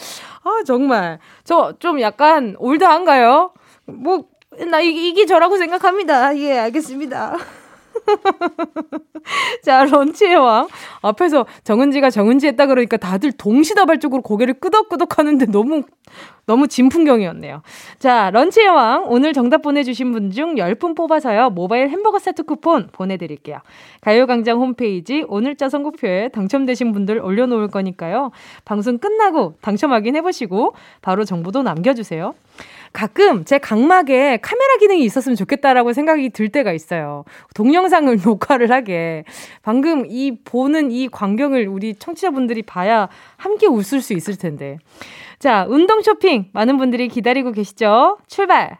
[0.45, 1.19] 아, 정말.
[1.45, 3.53] 저 좀 약간 올드한가요?
[3.87, 4.27] 뭐,
[4.71, 6.37] 나 이, 이게 저라고 생각합니다.
[6.37, 7.37] 예, 알겠습니다.
[9.63, 10.69] 자, 런치의 왕.
[11.03, 15.83] 앞에서 정은지가 정은지 했다 그러니까 다들 동시다발적으로 고개를 끄덕끄덕 하는데 너무,
[16.47, 17.63] 너무 진풍경이었네요.
[17.99, 19.05] 자, 런치의 왕.
[19.09, 21.51] 오늘 정답 보내주신 분 중 10분 뽑아서요.
[21.51, 23.59] 모바일 햄버거 세트 쿠폰 보내드릴게요.
[24.01, 28.31] 가요광장 홈페이지 오늘자 선곡표에 당첨되신 분들 올려놓을 거니까요.
[28.65, 32.35] 방송 끝나고 당첨 확인해보시고 바로 정보도 남겨주세요.
[32.93, 37.25] 가끔 제 각막에 카메라 기능이 있었으면 좋겠다라고 생각이 들 때가 있어요.
[37.55, 39.25] 동영상을 녹화를 하게.
[39.63, 44.79] 방금 이 보는 이 광경을 우리 청취자분들이 봐야 함께 웃을 수 있을 텐데.
[45.39, 48.19] 자, 운동 쇼핑 많은 분들이 기다리고 계시죠?
[48.27, 48.79] 출발!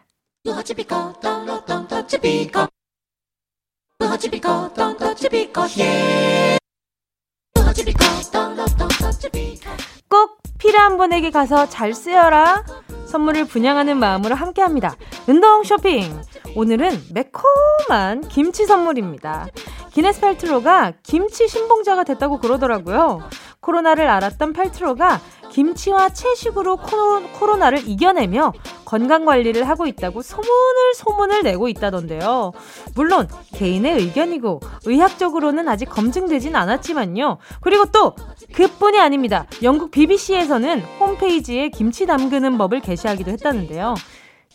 [10.09, 12.63] 꼭 필요한 분에게 가서 잘 쓰여라.
[13.11, 14.95] 선물을 분양하는 마음으로 함께 합니다.
[15.27, 16.21] 운동 쇼핑.
[16.55, 19.47] 오늘은 매콤한 김치 선물입니다.
[19.91, 23.21] 기네스 팔트로가 김치 신봉자가 됐다고 그러더라고요.
[23.59, 25.19] 코로나를 앓았던 팔트로가
[25.51, 28.53] 김치와 채식으로 코로, 나를 이겨내며
[28.85, 32.53] 건강 관리를 하고 있다고 소문을 소문을 내고 있다던데요.
[32.95, 37.37] 물론 개인의 의견이고 의학적으로는 아직 검증되진 않았지만요.
[37.59, 38.15] 그리고 또
[38.53, 39.45] 그뿐이 아닙니다.
[39.61, 43.95] 영국 BBC에서는 홈페이지에 김치 담그는 법을 게시하기도 했다는데요.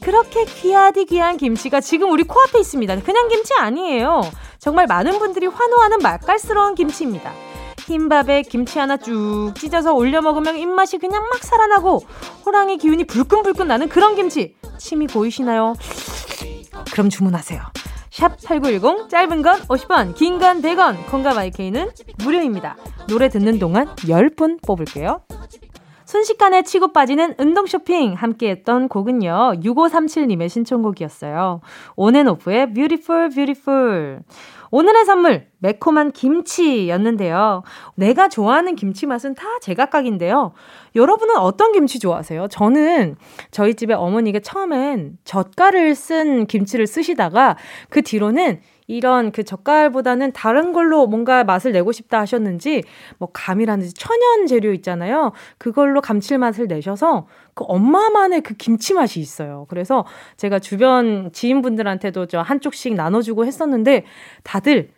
[0.02, 3.00] 그렇게 귀하디 귀한 김치가 지금 우리 코앞에 있습니다.
[3.00, 4.22] 그냥 김치 아니에요.
[4.58, 7.45] 정말 많은 분들이 환호하는 맛깔스러운 김치입니다.
[7.78, 12.00] 흰밥에 김치 하나 쭉 찢어서 올려 먹으면 입맛이 그냥 막 살아나고
[12.44, 14.54] 호랑이 기운이 불끈불끈 나는 그런 김치.
[14.78, 15.74] 침이 보이시나요?
[16.92, 17.60] 그럼 주문하세요.
[18.10, 21.90] 샵 8910 짧은 건 50원 긴 건 100원 콩과 마이케이는
[22.24, 22.76] 무료입니다.
[23.08, 25.20] 노래 듣는 동안 10분 뽑을게요.
[26.06, 29.54] 순식간에 치고 빠지는 운동 쇼핑 함께 했던 곡은요.
[29.64, 31.60] 6537님의 신청곡이었어요.
[31.96, 34.20] 온앤오프의 Beautiful Beautiful.
[34.70, 37.62] 오늘의 선물 매콤한 김치였는데요.
[37.94, 40.52] 내가 좋아하는 김치 맛은 다 제각각인데요.
[40.94, 42.48] 여러분은 어떤 김치 좋아하세요?
[42.48, 43.16] 저는
[43.50, 47.56] 저희 집에 어머니가 처음엔 젓갈을 쓴 김치를 쓰시다가
[47.90, 52.82] 그 뒤로는 이런 그 젓갈보다는 다른 걸로 뭔가 맛을 내고 싶다 하셨는지
[53.18, 55.32] 뭐 감이라든지 천연 재료 있잖아요.
[55.58, 59.66] 그걸로 감칠맛을 내셔서 그 엄마만의 그 김치 맛이 있어요.
[59.68, 60.04] 그래서
[60.36, 64.04] 제가 주변 지인분들한테도 저 한쪽씩 나눠주고 했었는데
[64.44, 64.90] 다들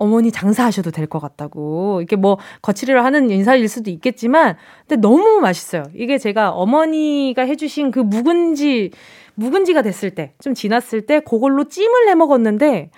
[0.00, 2.00] 어머니 장사하셔도 될 것 같다고.
[2.02, 5.82] 이게 뭐 거칠이를 하는 인사일 수도 있겠지만, 근데 너무 맛있어요.
[5.94, 8.92] 이게 제가 어머니가 해주신 그 묵은지,
[9.38, 12.90] 묵은지가 됐을 때, 좀 지났을 때, 그걸로 찜을 해 먹었는데,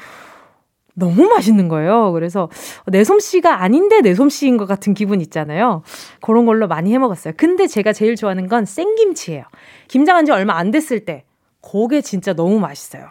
[0.94, 2.12] 너무 맛있는 거예요.
[2.12, 2.48] 그래서
[2.86, 5.82] 내 솜씨가 아닌데 내 솜씨인 것 같은 기분 있잖아요.
[6.20, 7.34] 그런 걸로 많이 해 먹었어요.
[7.36, 9.44] 근데 제가 제일 좋아하는 건 생김치예요.
[9.88, 11.24] 김장한 지 얼마 안 됐을 때,
[11.62, 13.06] 그게 진짜 너무 맛있어요.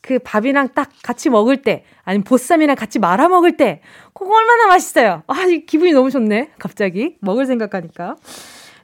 [0.00, 3.80] 그 밥이랑 딱 같이 먹을 때, 아니면 보쌈이랑 같이 말아 먹을 때,
[4.12, 5.22] 그거 얼마나 맛있어요.
[5.26, 5.34] 아,
[5.66, 6.50] 기분이 너무 좋네.
[6.58, 7.16] 갑자기.
[7.20, 8.16] 먹을 생각하니까.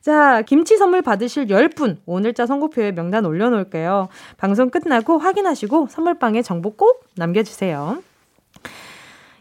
[0.00, 4.08] 자, 김치 선물 받으실 10분 오늘자 선곡표에 명단 올려놓을게요.
[4.38, 8.02] 방송 끝나고 확인하시고 선물방에 정보 꼭 남겨주세요.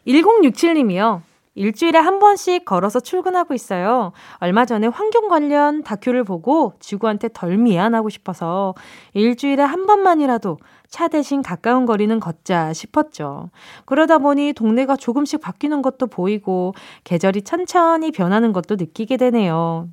[0.05, 1.21] 1067님이요.
[1.55, 4.11] 일주일에 한 번씩 걸어서 출근하고 있어요.
[4.37, 8.75] 얼마 전에 환경 관련 다큐를 보고 지구한테 덜 미안하고 싶어서
[9.13, 13.49] 일주일에 한 번만이라도 차 대신 가까운 거리는 걷자 싶었죠.
[13.85, 19.89] 그러다 보니 동네가 조금씩 바뀌는 것도 보이고 계절이 천천히 변하는 것도 느끼게 되네요.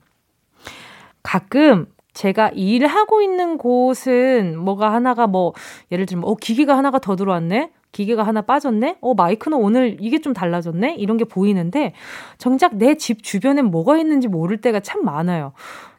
[1.27, 5.53] 가끔 제가 일하고 있는 곳은 뭐가 하나가 뭐
[5.91, 7.73] 예를 들면 어 기계가 하나가 더 들어왔네.
[7.93, 8.99] 기계가 하나 빠졌네?
[9.01, 10.97] 어, 마이크는 오늘 이게 좀 달라졌네?
[10.99, 11.95] 이런 게 보이는데,
[12.37, 15.53] 정작 내 집 주변엔 뭐가 있는지 모를 때가 참 많아요.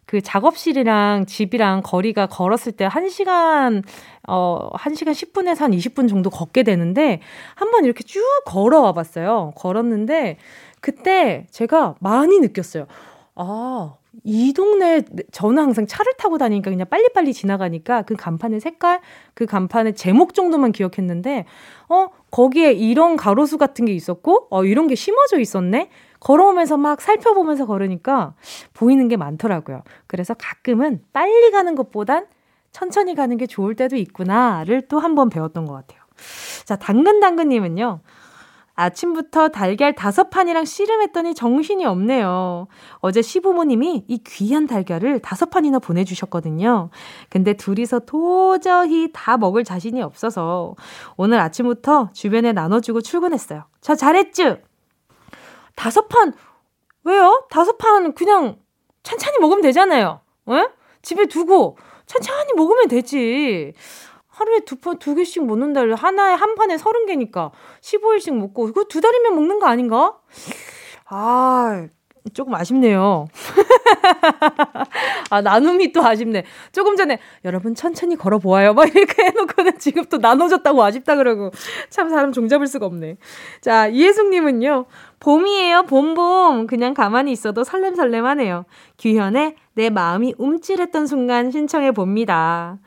[0.05, 3.83] 그 작업실이랑 집이랑 거리가 걸었을 때 1시간,
[4.27, 7.19] 어, 1시간 10분에서 한 20분 정도 걷게 되는데,
[7.55, 9.53] 한번 이렇게 쭉 걸어와 봤어요.
[9.55, 10.37] 걸었는데,
[10.81, 12.85] 그때 제가 많이 느꼈어요.
[13.35, 15.01] 아, 이 동네
[15.31, 18.99] 저는 항상 차를 타고 다니니까 그냥 빨리빨리 지나가니까 그 간판의 색깔,
[19.33, 21.45] 그 간판의 제목 정도만 기억했는데
[21.89, 25.89] 어 거기에 이런 가로수 같은 게 있었고 어 이런 게 심어져 있었네.
[26.19, 28.33] 걸어오면서 막 살펴보면서 걸으니까
[28.73, 29.83] 보이는 게 많더라고요.
[30.07, 32.25] 그래서 가끔은 빨리 가는 것보단
[32.71, 36.01] 천천히 가는 게 좋을 때도 있구나를 또 한 번 배웠던 것 같아요.
[36.65, 37.99] 자, 당근당근님은요.
[38.77, 42.67] 아침부터 달걀 다섯 판이랑 씨름했더니 정신이 없네요.
[42.99, 46.91] 어제 시부모님이 이 귀한 달걀을 다섯 판이나 보내주셨거든요.
[47.29, 50.75] 근데 둘이서 도저히 다 먹을 자신이 없어서
[51.17, 53.63] 오늘 아침부터 주변에 나눠주고 출근했어요.
[53.81, 54.57] 저 잘했쥬?
[55.75, 56.33] 다섯 판,
[57.03, 57.47] 왜요?
[57.49, 58.57] 다섯 판 그냥
[59.01, 60.21] 천천히 먹으면 되잖아요.
[60.49, 60.67] 에?
[61.01, 63.73] 집에 두고 천천히 먹으면 되지.
[64.37, 65.81] 하루에 두 판, 두 개씩 먹는다.
[65.95, 70.19] 하나에 한 판에 서른 개니까 15일씩 먹고, 그거 두 달이면 먹는 거 아닌가?
[71.05, 71.87] 아,
[72.33, 73.25] 조금 아쉽네요.
[75.31, 76.43] 아, 나눔이 또 아쉽네.
[76.71, 78.75] 조금 전에, 여러분 천천히 걸어보아요.
[78.75, 81.49] 막 이렇게 해놓고는 지금 또 나눠줬다고 아쉽다 그러고.
[81.89, 83.17] 참 사람 종잡을 수가 없네.
[83.61, 84.85] 자, 이혜숙님은요.
[85.19, 86.67] 봄이에요, 봄봄.
[86.67, 88.65] 그냥 가만히 있어도 설렘설렘 하네요.
[88.99, 92.77] 규현의 내 마음이 움찔했던 순간 신청해 봅니다.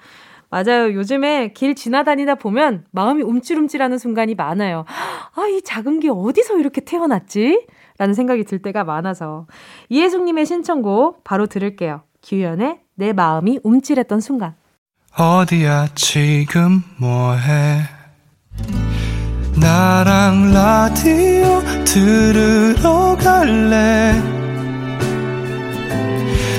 [0.51, 0.93] 맞아요.
[0.93, 4.85] 요즘에 길 지나다니다 보면 마음이 움찔움찔하는 순간이 많아요.
[5.35, 7.67] 아, 이 작은 게 어디서 이렇게 태어났지?
[7.99, 9.47] 라는 생각이 들 때가 많아서.
[9.91, 12.03] 이혜숙님의 신청곡 바로 들을게요.
[12.23, 14.55] 규현의 내 마음이 움찔했던 순간.
[15.17, 17.83] 어디야 지금 뭐해?
[19.61, 24.40] 나랑 라디오 들으러 갈래?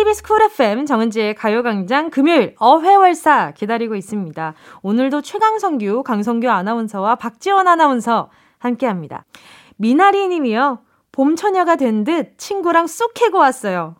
[0.00, 4.54] KBS 쿨 FM 정은지의 가요광장 금요일 어회월사 기다리고 있습니다.
[4.80, 9.26] 오늘도 최강성규, 강성규 아나운서와 박지원 아나운서 함께 합니다.
[9.76, 10.78] 미나리 님이요.
[11.12, 13.96] 봄처녀가 된 듯 친구랑 쑥 캐고 왔어요.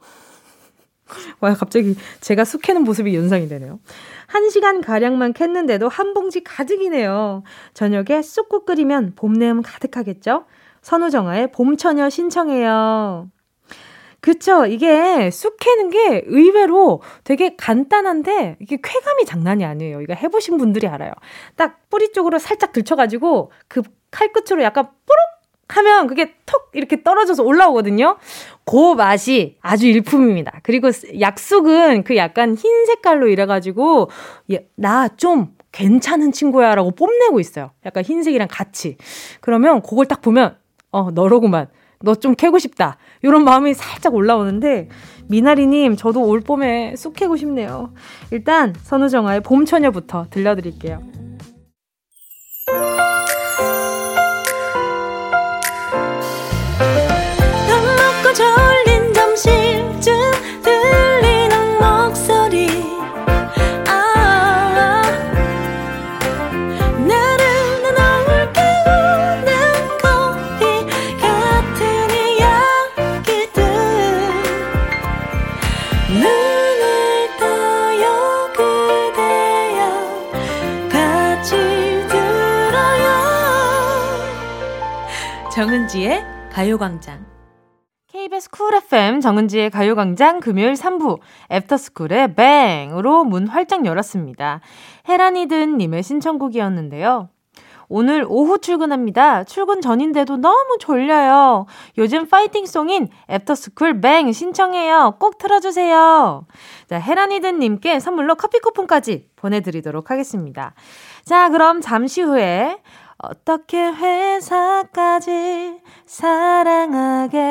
[1.40, 3.78] 와, 갑자기 제가 쑥 캐는 모습이 연상이 되네요.
[4.26, 7.42] 한 시간 가량만 캤는데도 한 봉지 가득이네요.
[7.74, 10.46] 저녁에 쑥국 끓이면 봄 내음 가득하겠죠?
[10.80, 13.28] 선우정아의 봄처녀 신청해요.
[14.20, 14.66] 그쵸.
[14.66, 20.02] 이게 쑥 캐는 게 의외로 되게 간단한데 이게 쾌감이 장난이 아니에요.
[20.02, 21.12] 이거 해보신 분들이 알아요.
[21.56, 25.20] 딱 뿌리 쪽으로 살짝 들쳐가지고 그 칼끝으로 약간 뽀록
[25.68, 28.18] 하면 그게 톡 이렇게 떨어져서 올라오거든요.
[28.64, 30.60] 그 맛이 아주 일품입니다.
[30.64, 34.10] 그리고 약쑥은 그 약간 흰 색깔로 이래가지고
[34.74, 37.70] 나 좀 괜찮은 친구야라고 뽐내고 있어요.
[37.86, 38.96] 약간 흰색이랑 같이.
[39.40, 40.56] 그러면 그걸 딱 보면
[40.90, 41.68] 어 너로구만.
[42.02, 42.96] 너 좀 캐고 싶다.
[43.22, 44.88] 이런 마음이 살짝 올라오는데
[45.28, 47.92] 미나리님 저도 올 봄에 쑥 캐고 싶네요.
[48.30, 51.00] 일단 선우정아의 봄처녀부터 들려드릴게요.
[85.90, 87.26] 정은지의 가요광장.
[88.06, 91.18] KBS 쿨 FM 정은지의 가요광장 금요일 3부
[91.50, 94.60] 애프터스쿨의 Bang으로 문 활짝 열었습니다.
[95.08, 97.28] 헤라니든님의 신청곡이었는데요.
[97.88, 99.42] 오늘 오후 출근합니다.
[99.42, 101.66] 출근 전인데도 너무 졸려요.
[101.98, 105.16] 요즘 파이팅송인 애프터스쿨 Bang 신청해요.
[105.18, 106.46] 꼭 틀어주세요.
[106.88, 110.72] 자, 헤라니든님께 선물로 커피 쿠폰까지 보내드리도록 하겠습니다.
[111.24, 112.78] 자, 그럼 잠시 후에
[113.22, 117.42] 어떻게 회사까지 사랑하겠어?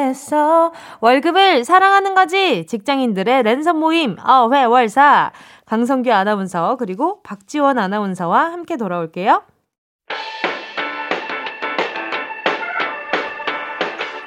[1.01, 2.65] 월급을 사랑하는 거지!
[2.65, 5.32] 직장인들의 랜선 모임, 어 회 월 사.
[5.65, 9.43] 강성규 아나운서, 그리고 박지원 아나운서와 함께 돌아올게요.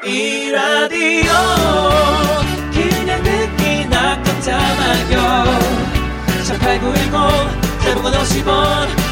[0.05, 1.33] 이 라디오
[2.73, 5.45] 그냥 듣기나 깜짝마요
[6.45, 9.12] 18910 대목원 50원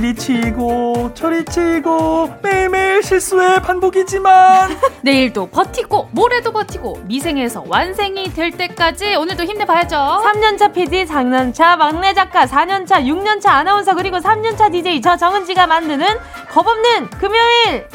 [0.00, 4.70] 이리 치고 저리 치고 매일매일 실수의 반복이지만.
[5.04, 9.96] 내일도 버티고 모레도 버티고 미생에서 완생이 될 때까지 오늘도 힘내봐야죠.
[10.24, 16.06] 3년차 PD 장년차 막내 작가 4년차 6년차 아나운서 그리고 3년차 DJ 저 정은지가 만드는
[16.48, 17.86] 겁없는 금요일.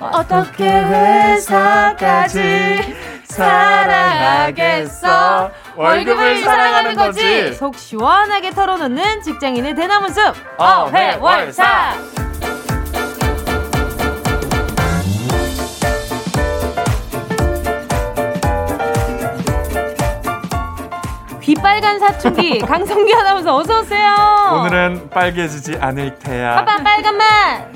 [0.00, 2.38] 어떻게 회사까지
[4.18, 11.94] 사랑하겠어 월급을 사랑하는 거지 속 시원하게 털어놓는 직장인의 대나무 숲 어회월사
[21.40, 24.14] 귀빨간 사춘기 강성기 아나운서 어서 오세요.
[24.60, 26.56] 오늘은 빨개지지 않을 테야.
[26.56, 27.68] 봐봐 빨간 맛.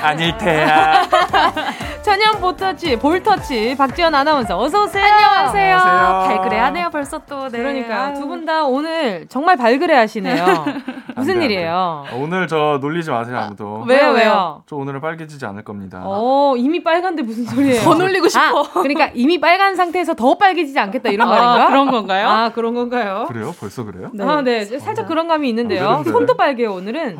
[0.00, 1.02] 아닐 테야.
[2.06, 5.04] 천연 보터치, 볼터치, 박지원 아나운서 어서 오세요.
[5.04, 5.76] 안녕하세요.
[5.76, 6.28] 안녕하세요.
[6.38, 7.48] 발그레하네요 벌써 또.
[7.48, 7.58] 네.
[7.58, 10.64] 그러니까 두 분 다 오늘 정말 발그레하시네요.
[11.16, 12.04] 무슨 안 돼, 안 일이에요?
[12.10, 12.16] 돼.
[12.22, 13.84] 오늘 저 놀리지 마세요 아무도.
[13.88, 14.62] 왜요 왜요?
[14.66, 16.02] 저 오늘은 빨개지지 않을 겁니다.
[16.04, 17.82] 어 이미 빨간데 무슨 소리예요?
[17.82, 18.60] 더 놀리고 싶어.
[18.60, 21.66] 아, 그러니까 이미 빨간 상태에서 더 빨개지지 않겠다 이런 말인가?
[21.68, 22.28] 그런 건가요?
[22.28, 23.24] 아 그런 건가요?
[23.28, 23.54] 그래요?
[23.58, 24.10] 벌써 그래요?
[24.12, 24.24] 네.
[24.24, 24.64] 아, 네.
[24.64, 25.86] 살짝 그런 감이 있는데요.
[25.88, 26.10] 그런데.
[26.10, 27.18] 손도 빨개요, 오늘은.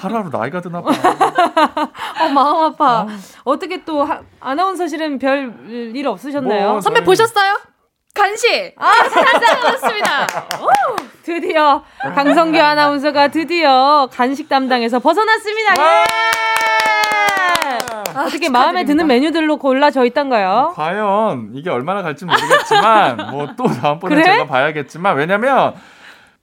[0.00, 0.90] 하루하루 나이가 드나 봐.
[2.24, 3.06] 어, 마음 아파.
[3.44, 5.54] 어떻게 또 하- 아나운서실은 별
[5.94, 6.72] 일 없으셨나요?
[6.72, 7.58] 뭐, 선배 저희- 보셨어요?
[8.14, 8.74] 간식!
[8.78, 10.26] 아, 찾아왔습니다.
[11.24, 11.82] 드디어
[12.14, 15.74] 강성규 아나운서가 드디어 간식 담당에서 벗어났습니다.
[15.78, 16.04] 예!
[18.16, 20.72] 어떻게 마음에 드는 메뉴들로 골라 져 있던가요?
[20.76, 24.24] 과연 이게 얼마나 갈지 모르겠지만 뭐 또 다음번에 그래?
[24.24, 25.74] 제가 봐야겠지만 왜냐면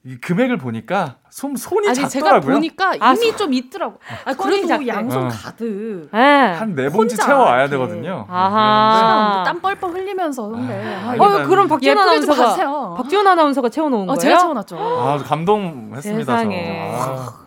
[0.04, 2.56] 이 금액을 보니까 손 손이 아니 제가 작더라고요.
[2.56, 3.98] 보니까 아, 이미 좀 있더라고.
[4.26, 4.86] 아, 그래도 작대.
[4.88, 5.30] 양손 어.
[5.30, 6.10] 가득.
[6.14, 6.18] 예.
[6.20, 7.72] 한네 봉지 혼자 채워 와야 이렇게.
[7.72, 8.26] 되거든요.
[8.30, 9.44] 아하.
[9.46, 12.94] 땀 뻘뻘 흘리면서 근데 아, 이거 어, 그럼 박지원 아나운서가.
[12.96, 14.20] 박지원 아나운서가 채워 놓은 어, 거예요?
[14.20, 14.78] 제가 채워 놨죠.
[14.78, 16.02] 아 감동했습니다.
[16.38, 16.92] 세상에.
[17.02, 17.41] 저.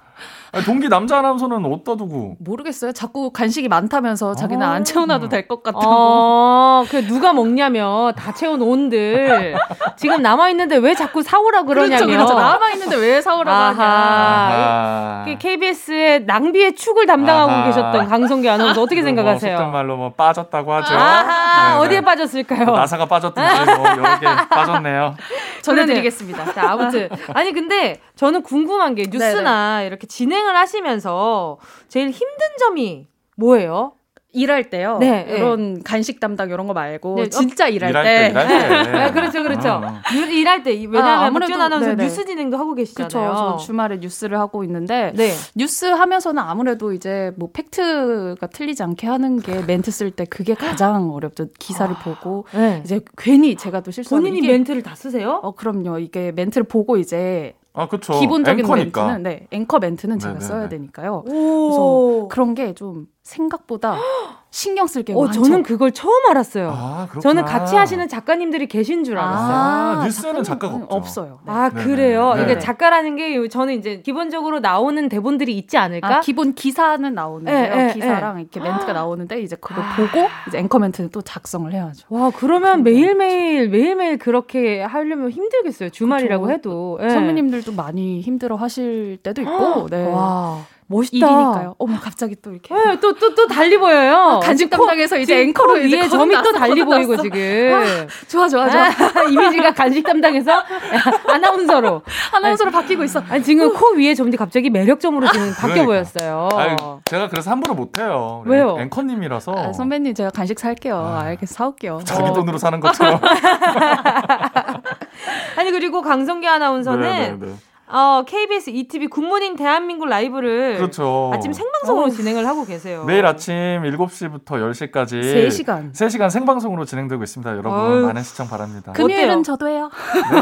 [0.54, 0.60] 아.
[0.64, 2.36] 동기 남자 아나운서는 어디다 두고?
[2.38, 2.92] 모르겠어요.
[2.92, 4.72] 자꾸 간식이 많다면서 자기는 아.
[4.72, 5.84] 안 채워놔도 될 것 같다고.
[5.86, 9.56] 어, 그 누가 먹냐며 다 채워놓은들
[9.96, 12.06] 지금 남아 있는데 왜 자꾸 사오라 그러냐며.
[12.06, 12.34] 그렇죠, 그렇죠.
[12.34, 13.82] 남아 있는데 왜 사오라고 하냐.
[13.84, 15.24] 아하.
[15.26, 15.36] 아.
[15.38, 17.64] KBS의 낭비의 축을 담당하고 아하.
[17.66, 19.56] 계셨던 강성규 아나운서 어떻게 뭐 생각하세요?
[19.56, 20.94] 속된 말로 뭐 빠졌다고 하죠.
[20.94, 21.84] 아하, 네네.
[21.86, 22.64] 어디에 빠졌을까요?
[22.66, 25.14] 뭐 나사가 빠졌든지 뭐 여러 개 빠졌네요.
[25.62, 26.52] 전해드리겠습니다.
[26.52, 27.08] 자, 아무튼.
[27.34, 33.92] 아니, 근데 저는 궁금한 게 뉴스나 이렇게 진행 을 하시면서 제일 힘든 점이 뭐예요?
[34.36, 34.98] 일할 때요.
[34.98, 38.10] 네, 이런 간식 담당 이런 거 말고 네, 진짜 일할, 일할 때.
[38.18, 38.90] 때, 일할 때.
[38.90, 39.68] 네, 그렇죠, 그렇죠.
[39.74, 39.92] 어.
[40.12, 41.94] 뉴- 일할 때, 왜냐하면 아, 아무래도- 박지원 아나운서.
[41.94, 42.94] 뉴스 진행도 하고 그렇죠.
[42.96, 43.34] 계시잖아요.
[43.36, 45.30] 저 주말에 뉴스를 하고 있는데 네.
[45.54, 51.12] 뉴스 하면서는 아무래도 이제 뭐 팩트가 틀리지 않게 하는 게 멘트 쓸 때 그게 가장
[51.12, 51.46] 어렵죠.
[51.60, 52.80] 기사를 보고 네.
[52.84, 55.38] 이제 괜히 제가 또 실수하면 본인이 이게 멘트를 다 쓰세요?
[55.44, 56.00] 어 그럼요.
[56.00, 58.18] 이게 멘트를 보고 이제 아, 그렇죠.
[58.20, 59.04] 기본적인 앵커니까.
[59.06, 60.46] 멘트는 네 앵커 멘트는 제가 네네네.
[60.48, 61.24] 써야 되니까요.
[61.26, 62.28] 오.
[62.28, 63.96] 그런 게 좀 생각보다
[64.54, 65.42] 신경 쓸게 어, 많죠.
[65.42, 66.70] 저는 그걸 처음 알았어요.
[66.70, 67.20] 아, 그렇구나.
[67.20, 69.52] 저는 같이 하시는 작가님들이 계신 줄 알았어요.
[69.52, 70.86] 아, 뉴스에는 작가가 없죠.
[70.94, 71.40] 없어요.
[71.44, 71.52] 네.
[71.52, 71.70] 아.
[71.70, 72.34] 그래요?
[72.34, 72.52] 네네.
[72.52, 76.18] 이게 작가라는 게 저는 이제 기본적으로 나오는 대본들이 있지 않을까?
[76.18, 77.56] 아, 기본 기사는 나오는데요.
[77.56, 82.06] 예, 예, 기사랑 이렇게 멘트가 나오는데 이제 그걸 보고 이제 앵커 멘트는 또 작성을 해야죠.
[82.10, 85.90] 와, 그러면 매일 매일, 매일 매일 그렇게 하려면 힘들겠어요.
[85.90, 86.54] 주말이라고 그쵸.
[86.54, 86.98] 해도.
[87.02, 87.08] 예.
[87.08, 90.06] 선배님들도 많이 힘들어 하실 때도 있고, 네.
[90.06, 91.16] 와, 멋있다.
[91.26, 91.74] 일이니까요.
[91.78, 92.74] 어머, 갑자기 또 이렇게.
[92.74, 94.40] 네, 또, 또, 또 달리 보여요.
[94.42, 97.22] 간식 지금 코- 담당에서 이제 앵커로 위에 점이 또 달리 보이고 거듭났어.
[97.22, 98.08] 지금.
[98.28, 98.82] 좋아, 좋아, 좋아.
[98.84, 98.92] 아,
[99.30, 100.52] 이미지가 간식 담당에서
[101.28, 102.02] 아나운서로.
[102.32, 103.22] 아나운서로 바뀌고 있어.
[103.30, 105.86] 아니, 지금 코 위에 점이 갑자기 매력점으로 지금 바뀌어 그러니까.
[105.86, 106.48] 보였어요.
[106.54, 106.76] 아니,
[107.06, 108.42] 제가 그래서 함부로 못해요.
[108.46, 108.76] 왜요?
[108.80, 109.52] 앵커님이라서.
[109.56, 111.18] 아, 선배님, 제가 간식 살게요.
[111.24, 112.00] 알겠어, 사올게요.
[112.04, 112.32] 자기 어.
[112.34, 113.20] 돈으로 사는 것처럼.
[115.56, 117.52] 아니, 그리고 강성기 아나운서는 네, 네, 네.
[117.86, 121.30] 어, KBS ETV 굿모닝 대한민국 라이브를 그렇죠.
[121.34, 123.04] 아침 생방송으로 진행을 하고 계세요.
[123.04, 125.92] 매일 아침 7시부터 10시까지 3시간.
[125.92, 127.50] 3시간 생방송으로 진행되고 있습니다.
[127.56, 128.06] 여러분.
[128.06, 128.92] 많은 시청 바랍니다.
[128.92, 129.42] 금요일은 어때요?
[129.42, 129.90] 저도 해요.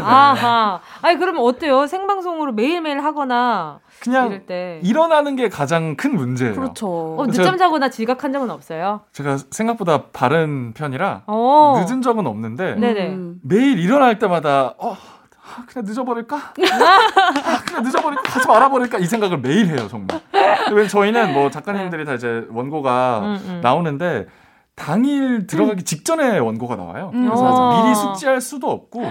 [0.03, 0.81] 아하.
[1.03, 1.87] 아니, 그러면 어때요?
[1.87, 4.81] 생방송으로 매일매일 하거나 그냥 이럴 때.
[4.85, 6.55] 일어나는 게 가장 큰 문제예요.
[6.55, 7.17] 그렇죠.
[7.19, 9.01] 어, 늦잠 자거나 지각한 적은 없어요?
[9.13, 11.85] 제가 생각보다 바른 편이라 어.
[11.85, 13.09] 늦은 적은 없는데 네네.
[13.11, 13.41] 음.
[13.43, 14.97] 매일 일어날 때마다 어,
[15.57, 16.37] 아, 그냥 늦어버릴까?
[16.37, 18.23] 아, 그냥 늦어버릴까?
[18.27, 18.99] 하지 말아버릴까?
[18.99, 20.21] 이 생각을 매일 해요, 정말.
[20.73, 23.61] 왜 저희는 뭐 작가님들이 다 이제 원고가 음, 음.
[23.63, 24.27] 나오는데
[24.75, 27.11] 당일 들어가기 직전에 원고가 나와요.
[27.15, 27.27] 음.
[27.27, 27.83] 그래서 어.
[27.83, 29.11] 미리 숙지할 수도 없고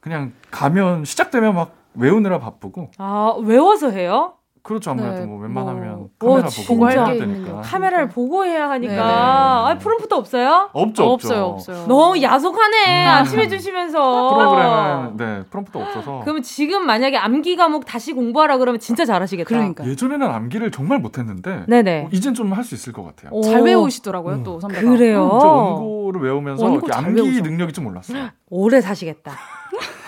[0.00, 4.34] 그냥 가면 시작되면 막 외우느라 바쁘고 아, 외워서 해요?
[4.62, 7.04] 그렇죠 아무래도 네, 뭐 웬만하면 뭐, 카메라 오, 보고 진짜.
[7.04, 8.94] 해야 되니까 할게 카메라를 보고 해야 하니까.
[8.94, 9.00] 네.
[9.02, 10.70] 아, 프롬프트 없어요?
[10.72, 11.86] 없죠 없죠 없어요, 없어요.
[11.88, 13.06] 너무 야속하네.
[13.06, 14.34] 아침에 주시면서.
[14.34, 19.48] 프로그램은 네 프롬프트 없어서 그러면 지금 만약에 암기 과목 다시 공부하라 그러면 진짜 잘하시겠다.
[19.48, 19.84] 그러니까.
[19.84, 22.04] 예전에는 암기를 정말 못했는데 네네.
[22.04, 23.32] 어, 이젠 좀 할 수 있을 것 같아요.
[23.32, 24.42] 오, 잘 외우시더라고요, 음.
[24.44, 24.88] 또 선배가.
[24.88, 25.38] 그래요?
[25.40, 27.40] 저 원고를 외우면서 원고 암기 외우셔.
[27.42, 28.28] 능력이 좀 올랐어요.
[28.50, 29.32] 오래 사시겠다.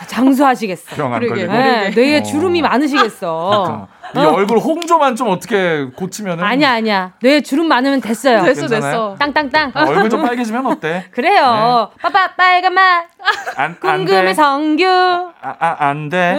[0.09, 0.95] 장수하시겠어.
[0.97, 1.47] 병안 그러게.
[1.47, 1.53] 걸리고.
[1.53, 2.23] 네, 뇌에 어.
[2.23, 3.89] 주름이 많으시겠어.
[4.15, 7.13] 이 얼굴 홍조만 좀 어떻게 고치면은 아니야, 아니야.
[7.21, 8.43] 뇌에 주름 많으면 됐어요.
[8.45, 8.69] 됐어?
[8.69, 9.17] 됐어.
[9.19, 9.73] 땅땅땅.
[9.75, 11.07] 아, 얼굴 좀 빨개지면 어때?
[11.13, 11.91] 그래요.
[12.01, 13.07] 빠빠 빨간 맛.
[13.57, 14.35] 안, 안 궁금해 돼.
[14.35, 14.85] 성규.
[14.87, 16.39] 아, 아, 안 돼.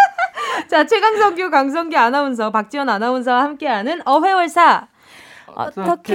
[0.70, 4.86] 자, 최강성규, 강성기 아나운서, 박지원 아나운서와 함께하는 어회월사.
[5.54, 6.14] 어떻게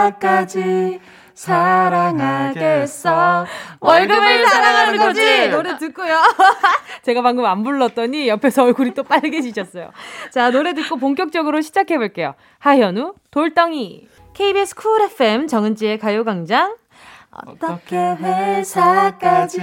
[0.00, 1.00] 회사까지
[1.38, 3.06] 사랑하겠어?
[3.78, 5.48] 월급을 사랑하는 거지!
[5.50, 6.18] 노래 듣고요.
[7.04, 9.92] 제가 방금 안 불렀더니 옆에서 얼굴이 또 빨개지셨어요.
[10.32, 12.34] 자, 노래 듣고 본격적으로 시작해볼게요.
[12.58, 14.08] 하현우, 돌덩이.
[14.34, 16.74] KBS 쿨 FM 정은지의 가요광장.
[17.46, 19.58] 어떻게 회사까지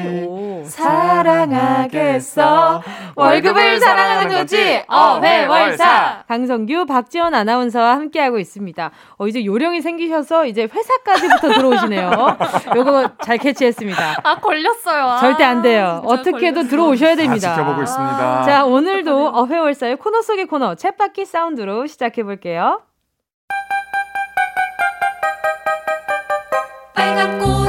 [0.66, 2.82] 사랑하겠어?
[3.16, 4.84] 월급을 사랑하는 거지.
[4.88, 6.24] 어회월사.
[6.28, 8.92] 강성규, 박지원 아나운서와 함께하고 있습니다.
[9.18, 12.12] 어, 이제 요령이 생기셔서 이제 회사까지부터 들어오시네요.
[12.76, 14.22] 요거 잘 캐치했습니다.
[14.24, 15.04] 아, 걸렸어요.
[15.06, 16.02] 아, 절대 안 돼요.
[16.06, 16.70] 어떻게도 걸렸어.
[16.70, 17.56] 들어오셔야 다 됩니다.
[17.56, 18.44] 지켜보고 있습니다.
[18.44, 22.82] 자, 오늘도 어회월사의 코너 속의 코너, 챗바퀴 사운드로 시작해 볼게요.
[26.94, 27.65] 빨간 꽃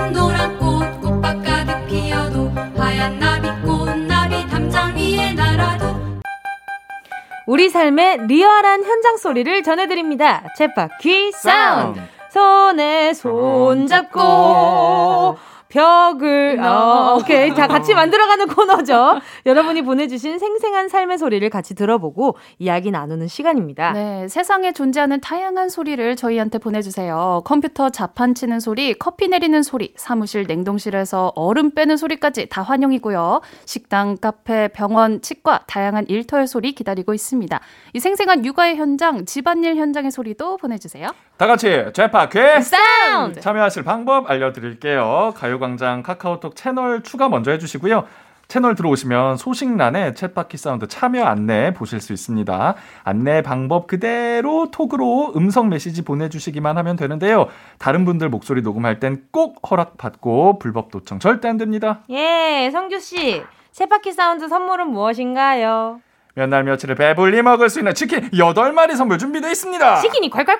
[7.47, 10.42] 우리 삶의 리얼한 현장 소리를 전해드립니다.
[10.59, 12.01] 챗바퀴 사운드.
[12.32, 15.38] 손에 손 잡고
[15.76, 19.20] 벽을 어, 오케이 자 같이 만들어가는 코너죠.
[19.44, 23.92] 여러분이 보내주신 생생한 삶의 소리를 같이 들어보고 이야기 나누는 시간입니다.
[23.92, 27.42] 네, 세상에 존재하는 다양한 소리를 저희한테 보내주세요.
[27.44, 33.42] 컴퓨터 자판 치는 소리, 커피 내리는 소리, 사무실 냉동실에서 얼음 빼는 소리까지 다 환영이고요.
[33.66, 37.60] 식당, 카페, 병원, 치과 다양한 일터의 소리 기다리고 있습니다.
[37.92, 41.08] 이 생생한 육아의 현장, 집안일 현장의 소리도 보내주세요.
[41.37, 45.34] 다 같이 챗바퀴 사운드 참여하실 방법 알려드릴게요.
[45.37, 48.05] 가요광장 카카오톡 채널 추가 먼저 해주시고요.
[48.49, 52.74] 채널 들어오시면 소식란에 챗바퀴 사운드 참여 안내 보실 수 있습니다.
[53.05, 57.49] 안내 방법 그대로 톡으로 음성 메시지 보내주시기만 하면 되는데요.
[57.78, 62.01] 다른 분들 목소리 녹음할 땐 꼭 허락받고 불법 도청 절대 안 됩니다.
[62.09, 66.01] 예 성규 씨 챗바퀴 사운드 선물은 무엇인가요?
[66.37, 70.01] 몇 날 며칠을 배불리 먹을 수 있는 치킨 8마리 선물 준비되어 있습니다.
[70.03, 70.59] 치킨이 콸콸콸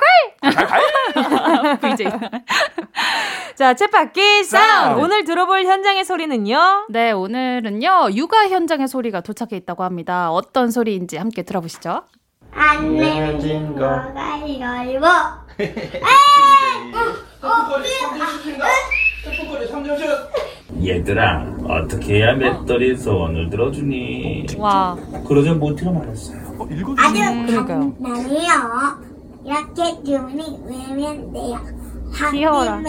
[1.83, 2.07] VJ.
[3.55, 5.01] 자 챗바퀴 사운드.
[5.01, 6.87] 오늘 들어볼 현장의 소리는요.
[6.89, 10.31] 네, 오늘은요, 육아 현장의 소리가 도착해 있다고 합니다.
[10.31, 12.05] 어떤 소리인지 함께 들어보시죠.
[12.53, 14.14] 안 내면 거가
[14.49, 15.07] 열고
[20.85, 24.97] 얘들아 어떻게 해야 맷돌이 소원을 들어주니 와
[25.27, 26.66] 그러자 모티가 말했어요 어.
[26.70, 27.95] 아주 그러니까요.
[28.03, 29.07] 간단해요.
[29.45, 31.59] 이렇게 주문이 외면 돼요.
[32.33, 32.81] 귀여워라.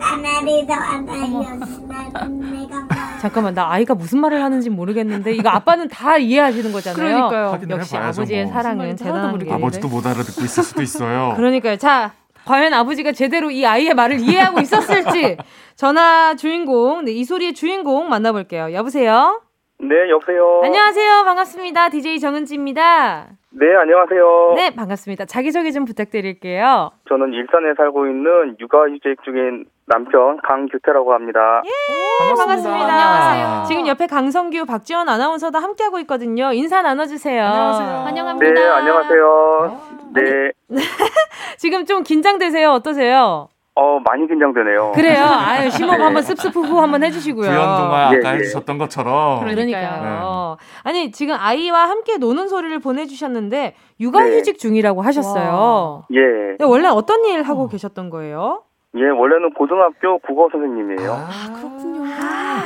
[0.00, 0.72] 하나리도
[3.20, 7.04] 잠깐만 나 아이가 무슨 말을 하는지 모르겠는데 이거 아빠는 다 이해하시는 거잖아요.
[7.04, 7.46] 그러니까요.
[7.48, 8.52] 확인을 역시 해봐야죠, 아버지의 뭐.
[8.52, 9.58] 사랑은 무슨 말인지 하나도 대단한 모르겠는데.
[9.58, 9.64] 게.
[9.64, 11.32] 아버지도 못 알아듣고 있을 수도 있어요.
[11.36, 11.76] 그러니까요.
[11.78, 12.12] 자,
[12.48, 15.36] 과연 아버지가 제대로 이 아이의 말을 이해하고 있었을지
[15.76, 18.72] 전화 주인공, 네, 이 소리의 주인공 만나볼게요.
[18.72, 19.42] 여보세요.
[19.80, 20.60] 네, 여보세요.
[20.64, 21.22] 안녕하세요.
[21.24, 21.88] 반갑습니다.
[21.90, 23.28] DJ 정은지입니다.
[23.50, 24.54] 네, 안녕하세요.
[24.56, 25.24] 네, 반갑습니다.
[25.24, 26.90] 자기소개 좀 부탁드릴게요.
[27.08, 31.62] 저는 일산에 살고 있는 육아휴직 중인 남편 강규태라고 합니다.
[31.64, 32.86] 네, 반갑습니다.
[32.92, 33.64] 안녕하세요.
[33.68, 36.52] 지금 옆에 강성규, 박지원 아나운서도 함께하고 있거든요.
[36.52, 37.42] 인사 나눠주세요.
[37.44, 37.88] 안녕하세요.
[38.04, 38.52] 환영합니다.
[38.54, 39.80] 네, 안녕하세요.
[40.14, 40.50] 네,
[41.56, 42.70] 지금 좀 긴장되세요?
[42.72, 43.48] 어떠세요?
[43.80, 44.90] 어, 많이 긴장되네요.
[44.92, 45.22] 그래요.
[45.30, 47.48] 아유, 심호흡 한번 습습후후 한번 해주시고요.
[47.48, 48.38] 구연 동화 예, 아까 예.
[48.38, 50.56] 해주셨던 것처럼 그러니까요.
[50.82, 56.04] 아니 지금 아이와 함께 노는 소리를 보내주셨는데 육아휴직 중이라고 하셨어요.
[56.12, 56.18] 예.
[56.56, 58.62] 근데 원래 어떤 일 하고 계셨던 거예요?
[58.96, 61.12] 예, 원래는 고등학교 국어 선생님이에요.
[61.12, 62.04] 아, 그렇군요.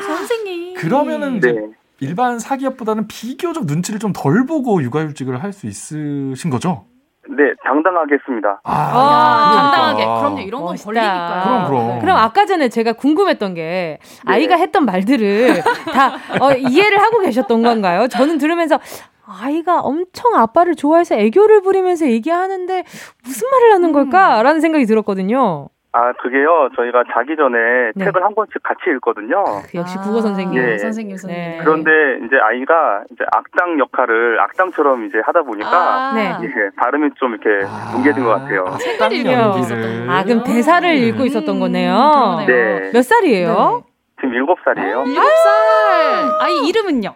[0.07, 0.75] 선생님.
[0.75, 1.67] 그러면은 이제 네.
[2.01, 6.87] 일반 사기업보다는 비교적 눈치를 좀 덜 보고 육아휴직을 할 수 있으신 거죠?
[7.29, 8.61] 네, 당당하게 했습니다.
[8.65, 10.05] 아, 아, 당당하게.
[10.05, 10.21] 그러니까.
[10.21, 10.85] 그럼요, 이런 건 멋있다.
[10.87, 11.43] 걸리니까요.
[11.45, 11.99] 그럼, 그럼.
[12.01, 15.63] 그럼 아까 전에 제가 궁금했던 게 아이가 했던 말들을
[15.95, 18.09] 다 어, 이해를 하고 계셨던 건가요?
[18.09, 18.79] 저는 들으면서
[19.25, 22.85] 아이가 엄청 아빠를 좋아해서 애교를 부리면서 얘기하는데
[23.25, 25.69] 무슨 말을 하는 걸까라는 생각이 들었거든요.
[25.95, 28.05] 아, 그게요, 저희가 자기 전에 네.
[28.05, 29.45] 책을 한 권씩 같이 읽거든요.
[29.75, 30.57] 역시 아, 국어 선생님.
[30.63, 30.79] 예.
[30.79, 31.51] 선생님, 선생님.
[31.51, 31.59] 네.
[31.63, 31.91] 그런데
[32.25, 36.35] 이제 아이가 이제 악당 역할을 악당처럼 이제 하다 보니까 아, 네.
[36.43, 38.65] 예, 발음이 좀 이렇게 뭉개진 것 같아요.
[38.69, 40.11] 악당 읽고 연기를.
[40.11, 41.93] 아, 그럼 대사를 읽고 있었던 거네요.
[41.95, 42.47] 그러네요.
[42.47, 42.91] 네.
[42.93, 43.85] 몇 살이에요?
[44.17, 45.03] 지금 일곱 살이에요.
[45.07, 46.31] 일곱 살.
[46.41, 47.15] 아이 이름은요?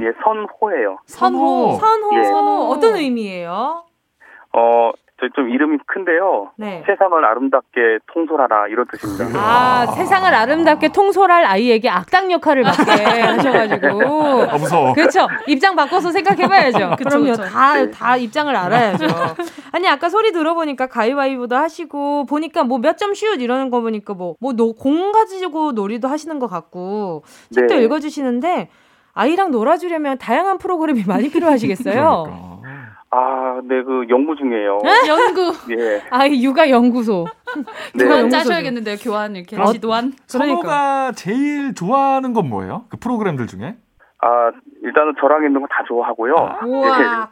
[0.00, 0.98] 예, 선호예요.
[1.06, 1.72] 선호.
[1.80, 2.18] 선호.
[2.18, 2.24] 예.
[2.24, 2.68] 선호.
[2.68, 3.84] 어떤 의미예요?
[4.52, 6.50] 어, 저 좀 이름이 큰데요.
[6.56, 6.82] 네.
[6.86, 9.24] 세상을 아름답게 통솔하라 이런 뜻입니다.
[9.38, 12.82] 아, 세상을 아름답게 통솔할 아이에게 악당 역할을 맡게
[13.22, 14.42] 하셔가지고.
[14.42, 14.92] 아, 무서워.
[14.92, 15.26] 그렇죠.
[15.46, 16.96] 입장 바꿔서 생각해봐야죠.
[16.98, 17.30] 그쵸, 그럼요.
[17.30, 17.44] 그쵸.
[17.44, 19.06] 다, 다 입장을 알아야죠.
[19.72, 24.36] 아니, 아까 소리 들어보니까 가위바위보도 하시고, 보니까 뭐 몇 점 슛 이러는 거 보니까 뭐,
[24.38, 27.82] 뭐, 노, 공 가지고 놀이도 하시는 것 같고, 책도 네.
[27.84, 28.68] 읽어주시는데,
[29.14, 31.94] 아이랑 놀아주려면 다양한 프로그램이 많이 필요하시겠어요?
[32.26, 32.56] 그러니까.
[33.10, 34.78] 아, 네, 그 연구 중이에요.
[35.08, 35.52] 연구.
[35.78, 36.02] 예.
[36.10, 37.26] 아이 육아 연구소.
[37.94, 38.04] 네.
[38.04, 38.28] 교환.
[38.30, 39.56] 짜셔야겠는데요, 교환 이렇게.
[39.60, 40.12] 어, 지도안.
[40.26, 42.84] 선호가 제일 좋아하는 건 뭐예요?
[42.90, 43.76] 그 프로그램들 중에?
[44.22, 44.50] 아,
[44.82, 46.34] 일단은 저랑 있는 거 다 좋아하고요.
[46.66, 47.30] 우와.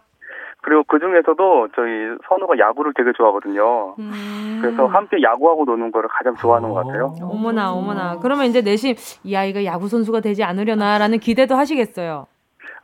[0.62, 1.90] 그리고 그 중에서도 저희
[2.26, 3.96] 선우가 야구를 되게 좋아하거든요.
[3.98, 4.60] 음.
[4.62, 7.12] 그래서 함께 야구하고 노는 거를 가장 좋아하는 것 같아요.
[7.20, 8.18] 어머나, 어머나.
[8.20, 8.94] 그러면 이제 내심,
[9.24, 12.26] 이 아이가 야구 선수가 되지 않으려나라는 기대도 하시겠어요.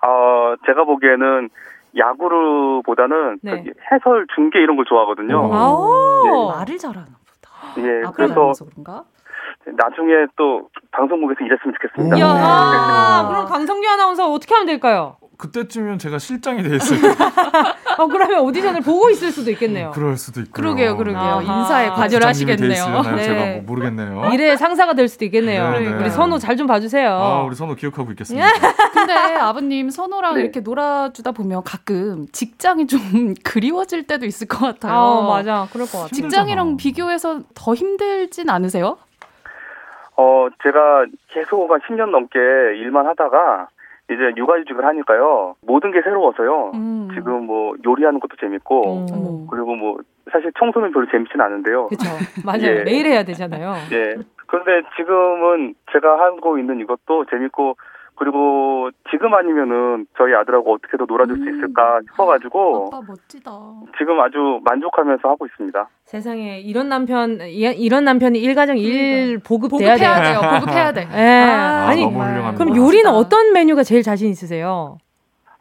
[0.07, 1.49] 어, 제가 보기에는
[1.97, 3.64] 야구르보다는 네.
[3.93, 5.38] 해설 중계 이런 걸 좋아하거든요.
[5.38, 5.55] 어.
[5.55, 6.49] 아오.
[6.49, 7.51] 말을 잘하나 보다.
[7.78, 9.05] 예, 아, 그래서 그래서 그런가?
[9.66, 12.16] 나중에 또 방송국에서 일했으면 좋겠습니다.
[12.16, 13.28] 이야, 아.
[13.28, 15.16] 그럼 강성규 아나운서 어떻게 하면 될까요?
[15.36, 17.08] 그때쯤이면 제가 실장이 돼 있을 때
[17.96, 19.90] 어, 그러면 오디션을 보고 있을 수도 있겠네요.
[19.92, 20.52] 그럴 수도 있고.
[20.52, 21.18] 그러게요, 그러게요.
[21.18, 21.40] 아하.
[21.61, 23.02] 인사에 과절 하시겠네요.
[23.16, 23.22] 네.
[23.22, 24.28] 제가 뭐 모르겠네요.
[24.30, 25.70] 미래의 상사가 될 수도 있겠네요.
[25.70, 25.96] 네, 네.
[25.96, 27.11] 우리 선호 잘 좀 봐주세요.
[27.11, 28.46] 아, 우리 선호 기억하고 있겠습니다.
[28.92, 30.42] 근데 아버님 선호랑 네.
[30.42, 33.00] 이렇게 놀아주다 보면 가끔 직장이 좀
[33.42, 34.92] 그리워질 때도 있을 것 같아요.
[34.92, 35.68] 아, 맞아.
[35.72, 36.08] 그럴 것 같아.
[36.08, 36.76] 직장이랑.
[36.76, 38.98] 비교해서 더 힘들진 않으세요?
[40.21, 43.68] 어, 제가 계속 한 10년 넘게 일만 하다가
[44.11, 45.55] 이제 육아휴직을 하니까요.
[45.62, 46.73] 모든 게 새로워서요.
[46.75, 47.09] 음.
[47.14, 49.47] 지금 뭐 요리하는 것도 재밌고 어.
[49.51, 49.99] 그리고 뭐
[50.31, 51.87] 사실 청소는 별로 재밌진 않은데요.
[51.87, 52.05] 그쵸.
[52.45, 52.81] 맞아요.
[52.81, 52.83] 예.
[52.83, 53.73] 매일 해야 되잖아요.
[53.93, 54.16] 예.
[54.47, 57.77] 그런데 지금은 제가 하고 있는 이것도 재밌고
[58.25, 63.51] 그리고 지금 아니면은 저희 아들하고 어떻게 더 놀아줄 수 있을까 싶어가지고 아빠 멋지다.
[63.97, 65.89] 지금 아주 만족하면서 하고 있습니다.
[66.05, 70.41] 세상에 이런 남편 이- 이런 남편이 일가정 일 보급 돼야 보급해야 돼요.
[70.43, 70.51] 돼요.
[70.61, 71.09] 보급해야 돼.
[71.14, 71.51] 예.
[71.51, 72.05] 아, 아니.
[72.59, 74.99] 그럼 요리는 어떤 메뉴가 제일 자신 있으세요?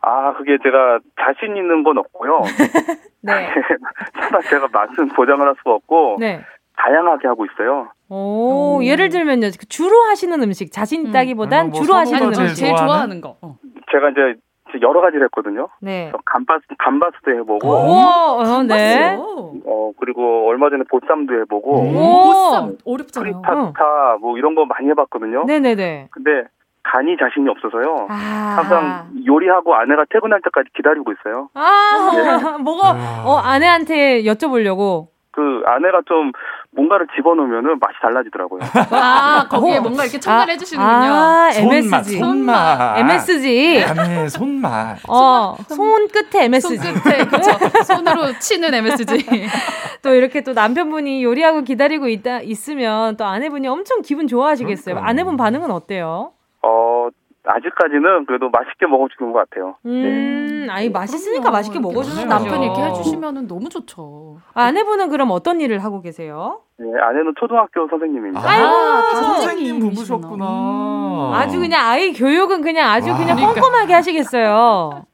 [0.02, 2.42] 아, 그게 제가 자신 있는 건 없고요.
[3.24, 3.48] 네.
[4.50, 6.42] 제가 맛은 보장을 할 수가 없고 네.
[6.76, 7.90] 다양하게 하고 있어요.
[8.10, 9.48] 오, 예를 들면요.
[9.60, 12.40] 그 주로 하시는 음식 자신 있다기보단 음, 뭐 주로 하시는 음식.
[12.40, 13.22] 제일 제일 좋아하는?
[13.22, 13.38] 거.
[13.42, 13.58] 어.
[13.92, 14.40] 제가 이제
[14.82, 15.68] 여러 가지를 했거든요.
[15.82, 16.12] 네.
[16.26, 19.18] 감바스 감바스도 해보고, 오, 어, 네.
[19.18, 22.24] 어 그리고 얼마 전에 보쌈도 해보고, 오.
[22.26, 23.42] 보쌈 어렵잖아요.
[23.42, 25.46] 프리파스타 뭐 이런 거 많이 해봤거든요.
[25.46, 26.10] 네네네.
[26.12, 26.44] 근데
[26.84, 28.08] 간이 자신이 없어서요.
[28.10, 28.14] 아.
[28.58, 31.50] 항상 요리하고 아내가 퇴근할 때까지 기다리고 있어요.
[31.54, 33.26] 아, 뭐가 음.
[33.26, 35.08] 어 아내한테 여쭤보려고.
[35.32, 36.32] 그 아내가 좀
[36.72, 38.62] 뭔가를 집어넣으면은 맛이 달라지더라고요.
[38.92, 40.90] 아, 거기에 뭔가 이렇게 첨가를 해주시는군요.
[40.92, 42.18] 아, 손맛, MSG.
[42.20, 42.98] 손맛.
[43.00, 43.84] MSG.
[43.88, 45.00] 아내 손맛.
[45.10, 46.78] 어, 손 끝에 MSG.
[46.78, 47.52] 손끝에 그쵸.
[47.86, 49.26] 손으로 치는 MSG.
[50.04, 54.96] 또 이렇게 또 남편분이 요리하고 기다리고 있다 있으면 또 아내분이 엄청 기분 좋아하시겠어요.
[54.96, 55.10] 그러니까요.
[55.10, 56.34] 아내분 반응은 어때요?
[56.62, 57.08] 어
[57.52, 59.76] 아직까지는 그래도 맛있게 먹어주는 것 같아요.
[59.86, 61.58] 음, 아니 맛있으니까 그럼요.
[61.58, 62.66] 맛있게 이렇게 먹어주는 남편이.
[62.66, 64.38] 이렇게 해주시면 너무 좋죠.
[64.54, 66.62] 아, 아내분은 그럼 어떤 일을 하고 계세요?
[66.78, 68.42] 네, 아내는 초등학교 선생님입니다.
[68.48, 69.80] 아이고, 아, 다 선생님.
[69.80, 71.32] 부부셨구나.
[71.34, 73.18] 아주 그냥 아이 교육은 그냥 아주 와.
[73.18, 73.62] 그냥 그러니까.
[73.62, 75.06] 꼼꼼하게 하시겠어요.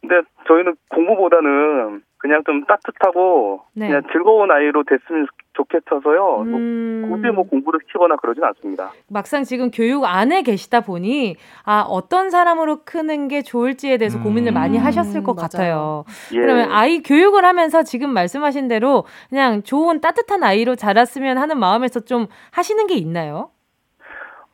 [0.00, 0.16] 근데
[0.46, 3.88] 저희는 공부보다는 그냥 좀 따뜻하고 네.
[3.88, 6.20] 그냥 즐거운 아이로 됐으면 좋겠어서요.
[6.22, 8.90] 뭐 음, 굳이 뭐 공부를 시키거나 그러진 않습니다.
[9.10, 14.24] 막상 지금 교육 안에 계시다 보니 아 어떤 사람으로 크는 게 좋을지에 대해서 음.
[14.24, 15.44] 고민을 많이 하셨을 것 맞아요.
[15.48, 16.04] 같아요.
[16.32, 16.40] 예.
[16.40, 22.26] 그러면 아이 교육을 하면서 지금 말씀하신 대로 그냥 좋은 따뜻한 아이로 자랐으면 하는 마음에서 좀
[22.52, 23.50] 하시는 게 있나요?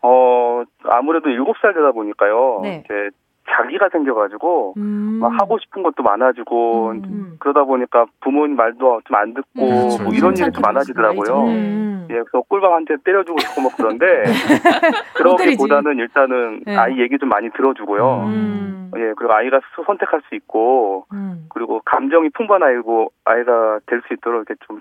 [0.02, 2.60] 어 아무래도 일곱 살 되다 보니까요.
[2.62, 2.82] 네.
[2.84, 3.10] 이제
[3.50, 5.18] 자기가 생겨가지고 음.
[5.20, 7.36] 막 하고 싶은 것도 많아지고 음.
[7.38, 10.02] 그러다 보니까 부모님 말도 좀 안 듣고 음, 그렇죠.
[10.04, 11.44] 뭐 이런 일이 좀 많아지더라고요.
[11.46, 11.52] 네.
[11.54, 12.06] 음.
[12.10, 14.06] 예, 그래서 꿀밤한테 때려주고 싶고 막 그런데
[15.14, 16.76] 그러기보다는 일단은 네.
[16.76, 18.24] 아이 얘기 좀 많이 들어주고요.
[18.26, 18.90] 음.
[18.96, 21.46] 예, 그리고 아이가 스- 선택할 수 있고 음.
[21.50, 24.80] 그리고 감정이 풍부한 아이고 아이가 될 수 있도록 이렇게 좀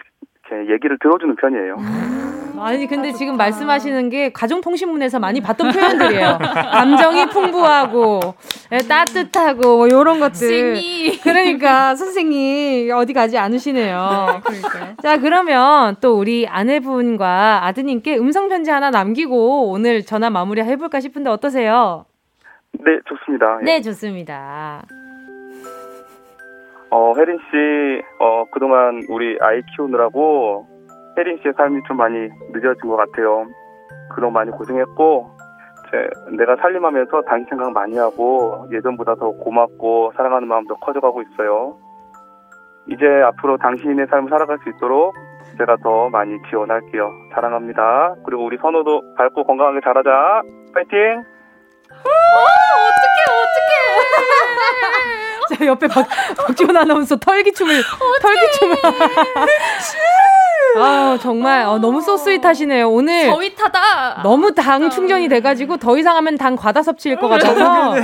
[0.50, 1.78] 이렇게 얘기를 들어주는 편이에요.
[2.60, 6.40] 아니 근데 지금 말씀하시는 게 가정통신문에서 많이 봤던 표현들이에요.
[6.40, 8.20] 감정이 풍부하고
[8.74, 10.76] 예, 따뜻하고 뭐 이런 것들.
[10.76, 11.20] 선생님.
[11.24, 14.42] 그러니까 선생님 어디 가지 않으시네요.
[14.44, 14.96] 그러니까요.
[15.02, 21.30] 자 그러면 또 우리 아내분과 아드님께 음성 편지 하나 남기고 오늘 전화 마무리 해볼까 싶은데
[21.30, 22.06] 어떠세요?
[22.74, 23.60] 네, 좋습니다.
[23.62, 23.66] 예.
[23.66, 24.84] 네 좋습니다.
[26.92, 30.68] 어, 혜린 씨, 어, 그동안 우리 아이 키우느라고
[31.18, 33.46] 혜린 씨의 삶이 좀 많이 늦어진 것 같아요.
[34.14, 35.30] 그동안 많이 고생했고,
[35.92, 41.78] 제, 내가 살림하면서 당신 생각 많이 하고, 예전보다 더 고맙고, 사랑하는 마음도 커져가고 있어요.
[42.88, 45.14] 이제 앞으로 당신의 삶을 살아갈 수 있도록
[45.58, 47.12] 제가 더 많이 지원할게요.
[47.36, 48.16] 사랑합니다.
[48.26, 50.42] 그리고 우리 선호도 밝고 건강하게 자라자.
[50.74, 51.24] 파이팅!
[55.50, 57.82] 자 옆에 박, 박지원 아나운서 털기춤을
[58.22, 58.76] 털기춤을.
[60.78, 62.90] 아 정말 어, 너무 소스윗하시네요.
[62.90, 64.22] 오늘 저윗하다.
[64.24, 67.96] 너무 당 충전이 돼가지고 더 이상 하면 당 과다 섭취일 것 같아서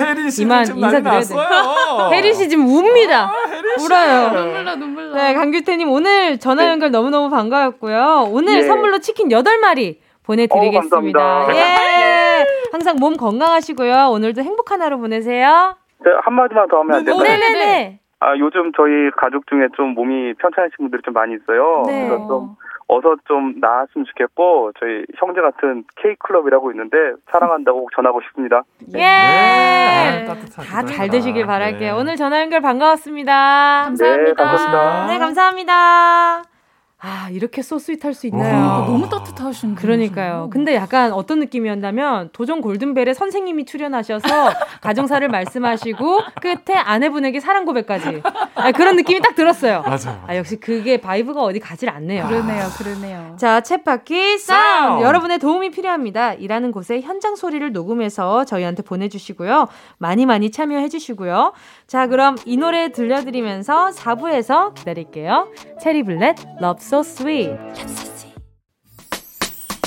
[0.42, 2.10] 이만 인사드려야 돼요.
[2.12, 3.32] 혜린 씨 지금 웁니다.
[3.80, 4.30] 울어요.
[4.32, 5.16] 눈물 나 눈물 나.
[5.16, 8.30] 네, 강규태님 오늘 전화 연결 너무 너무 반가웠고요.
[8.32, 8.68] 오늘 예.
[8.68, 11.20] 선물로 치킨 8 마리 보내드리겠습니다.
[11.20, 11.56] 어, 감사합니다.
[11.56, 12.46] 예.
[12.72, 14.10] 항상 몸 건강하시고요.
[14.10, 15.78] 오늘도 행복한 하루 보내세요.
[16.06, 17.24] 네, 한마디만 더 하면 안 될까요?
[17.24, 18.00] 네네네.
[18.20, 21.84] 아, 요즘 저희 가족 중에 좀 몸이 편찮으신 분들이 좀 많이 있어요.
[21.88, 22.08] 네.
[22.08, 22.56] 그래서 좀
[22.88, 26.98] 어서 좀 나았으면 좋겠고 저희 형제 같은 K클럽이라고 있는데
[27.32, 28.62] 사랑한다고 꼭 전하고 싶습니다.
[28.94, 29.00] 예.
[29.00, 30.26] 네.
[30.28, 30.64] 따뜻하시다.
[30.64, 31.96] 다잘 되시길 바랄게요.
[31.96, 32.00] 네.
[32.00, 33.86] 오늘 전화 연결 반가웠습니다.
[33.86, 34.24] 감사합니다.
[34.24, 35.08] 네, 감사합니다.
[35.08, 36.55] 네, 감사합니다.
[36.98, 38.56] 아, 이렇게 소스윗할 수 있나요?
[38.56, 38.86] 와.
[38.88, 40.50] 너무 따뜻하신 그러니까요.
[40.52, 44.26] 근데 약간 어떤 느낌이었냐면 도전 골든벨에 선생님이 출연하셔서
[44.82, 48.24] 가정사를 말씀하시고 끝에 아내분에게 사랑 고백까지
[48.56, 49.82] 아, 그런 느낌이 딱 들었어요.
[49.84, 50.24] 맞아요.
[50.26, 52.28] 아 역시 그게 vibe가 어디 가질 않네요.
[52.28, 53.36] 그러네요, 그러네요.
[53.38, 54.40] 자, 챗바퀴.
[54.40, 55.04] 사운드.
[55.04, 56.34] 여러분의 도움이 필요합니다.
[56.34, 59.68] 일하는 곳에 현장 소리를 녹음해서 저희한테 보내주시고요.
[59.98, 61.54] 많이 많이 참여해주시고요.
[61.88, 65.50] 자, 그럼 이 노래 들려드리면서 4부에서 기다릴게요.
[65.82, 67.58] 체리블렛, Love So Sweet.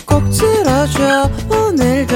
[0.05, 2.15] 꼭꼭 들어줘 오늘도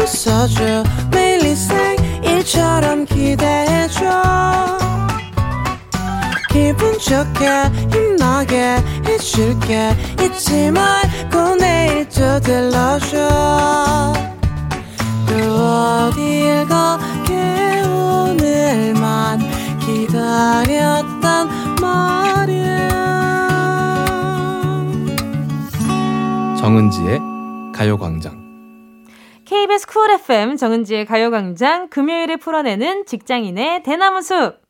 [0.00, 0.84] 웃어줘.
[1.10, 4.00] 매일 생일처럼 기대해줘.
[6.48, 7.46] 기분 좋게
[7.92, 9.94] 힘나게 해줄게.
[10.18, 14.14] 잊지 말고 내일 또 들러줘.
[15.28, 15.34] 또
[16.08, 19.40] 어딜 가게 오늘만
[19.80, 22.31] 기다렸단 말
[26.62, 27.18] 정은지의
[27.74, 28.40] 가요광장
[29.44, 34.62] KBS 쿨 FM 정은지의 가요광장 금요일에 풀어내는 직장인의 대나무 숲.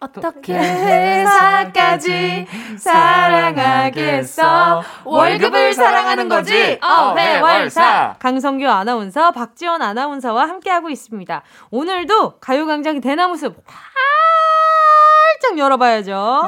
[0.00, 11.42] 어떻게 회사까지 사랑하겠어 월급을 사랑하는 거지 어회월사 강성규 아나운서 박지원 아나운서와 함께하고 있습니다.
[11.70, 13.54] 오늘도 가요광장 대나무 숲
[15.40, 16.42] 활짝 열어봐야죠.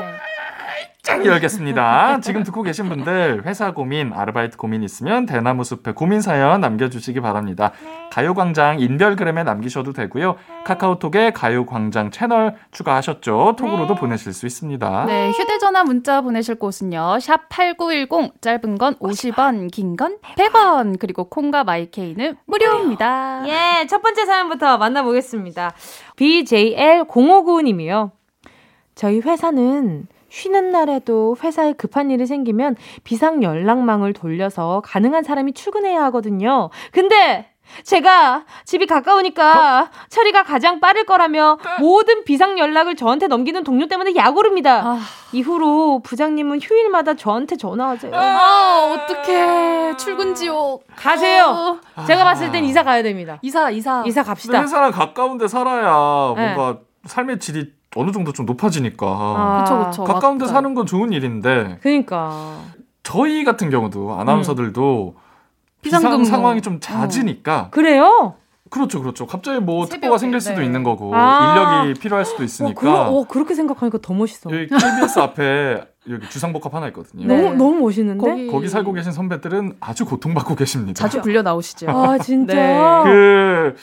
[1.03, 2.21] 쫙 열겠습니다.
[2.21, 7.73] 지금 듣고 계신 분들 회사 고민, 아르바이트 고민 있으면 대나무 숲에 고민 사연 남겨주시기 바랍니다.
[8.13, 10.37] 가요광장 인별그램에 남기셔도 되고요.
[10.65, 13.57] 카카오톡에 가요광장 채널 추가하셨죠?
[13.59, 15.07] 톡으로도 보내실 수 있습니다.
[15.07, 17.19] 네, 휴대전화 문자 보내실 곳은요.
[17.21, 23.45] 샵 8910, 짧은 건 50원, 긴 건 100원, 그리고 콩과 마이케이는 무료입니다.
[23.47, 25.73] 예, 첫 번째 사연부터 만나보겠습니다.
[26.17, 28.11] BJL0599님이요.
[28.95, 36.71] 저희 회사는 쉬는 날에도 회사에 급한 일이 생기면 비상 연락망을 돌려서 가능한 사람이 출근해야 하거든요.
[36.93, 37.51] 근데
[37.85, 44.97] 제가 집이 가까우니까 처리가 가장 빠를 거라며 모든 비상 연락을 저한테 넘기는 동료 때문에 약오릅니다.
[45.33, 48.13] 이후로 부장님은 휴일마다 저한테 전화하세요.
[48.13, 49.97] 아, 어떡해.
[49.99, 50.85] 출근 지옥.
[50.97, 51.79] 가세요.
[52.09, 53.39] 제가 봤을 땐 이사 가야 됩니다.
[53.43, 54.03] 이사, 이사.
[54.05, 54.61] 이사 갑시다.
[54.63, 56.55] 회사랑 가까운데 살아야 네.
[56.55, 59.07] 뭔가 삶의 질이 어느 정도 좀 높아지니까.
[59.07, 60.05] 아, 그쵸, 그쵸.
[60.05, 60.55] 가까운 데 맞다.
[60.55, 62.59] 사는 건 좋은 일인데 그니까.
[63.03, 65.21] 저희 같은 경우도 아나운서들도 음.
[65.83, 66.25] 비상 비상근무.
[66.27, 68.35] 상황이 좀 잦으니까 그래요?
[68.69, 69.27] 그렇죠, 그렇죠.
[69.27, 70.67] 갑자기 뭐 특보가 생길 수도 네.
[70.67, 71.83] 있는 거고 아.
[71.83, 72.81] 인력이 필요할 수도 있으니까.
[72.81, 74.51] 그러, 어, 그렇게 생각하니까 더 멋있어.
[74.53, 77.27] 여기 KBS 앞에 여기 주상복합 하나 있거든요.
[77.27, 78.47] 너무 너무 멋있는데?
[78.47, 80.95] 거기 살고 계신 선배들은 아주 고통받고 계십니다.
[81.03, 81.91] 자주 불려 나오시죠.
[81.91, 82.55] 아 진짜.
[82.55, 82.79] 네.
[83.05, 83.75] 그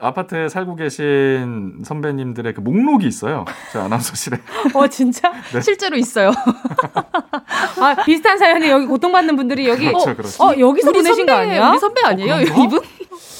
[0.00, 3.44] 아파트에 살고 계신 선배님들의 그 목록이 있어요.
[3.72, 4.38] 저 아나운서실에.
[4.74, 5.30] 어 진짜?
[5.52, 5.60] 네.
[5.60, 6.32] 실제로 있어요.
[7.80, 10.44] 아 비슷한 사연이 여기 고통받는 분들이 여기 그렇죠, 어, 그렇죠.
[10.44, 11.70] 어 여기서 보내신 거 선배, 아니야?
[11.70, 12.34] 우리 선배 아니에요?
[12.34, 12.40] 어?
[12.40, 12.80] 이분?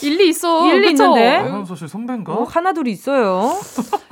[0.03, 0.67] 일리 있어.
[0.67, 1.05] 일리 그쵸?
[1.05, 1.37] 있는데?
[1.37, 2.33] 아나운서실 선배인가?
[2.33, 3.53] 어, 하나 둘 있어요.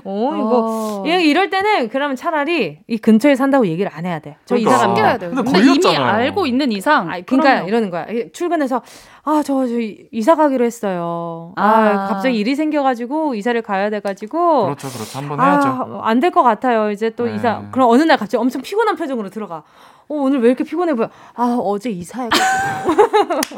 [0.05, 1.05] 어 이거 어.
[1.07, 4.37] 이- 이럴 때는 그러면 차라리 이 근처에 산다고 얘기를 안 해야 돼.
[4.45, 4.71] 저 그러니까.
[4.71, 5.03] 이사 갑니다.
[5.03, 5.31] 숨겨야 돼요.
[5.31, 6.13] 근데 근데, 이미 걸렸잖아요.
[6.15, 7.09] 알고 있는 이상.
[7.11, 7.69] 아, 그러니까 그럼요.
[7.69, 8.07] 이러는 거야.
[8.33, 8.83] 출근해서
[9.25, 9.75] 아 저 저
[10.13, 11.53] 이사 가기로 했어요.
[11.57, 12.07] 아, 아.
[12.09, 15.19] 갑자기 일이 생겨 가지고 이사를 가야 돼 가지고 그렇죠, 그렇죠.
[15.19, 15.69] 한번 해야죠.
[15.69, 16.91] 아, 안될 것 같아요.
[16.91, 17.35] 이제 또 네.
[17.35, 17.63] 이사.
[17.73, 19.65] 그럼 어느 날 갑자기 엄청 피곤한 표정으로 들어가.
[20.11, 21.11] 어, 오늘 왜 이렇게 피곤해 보여?
[21.35, 22.47] 아, 어제 이사해가지고.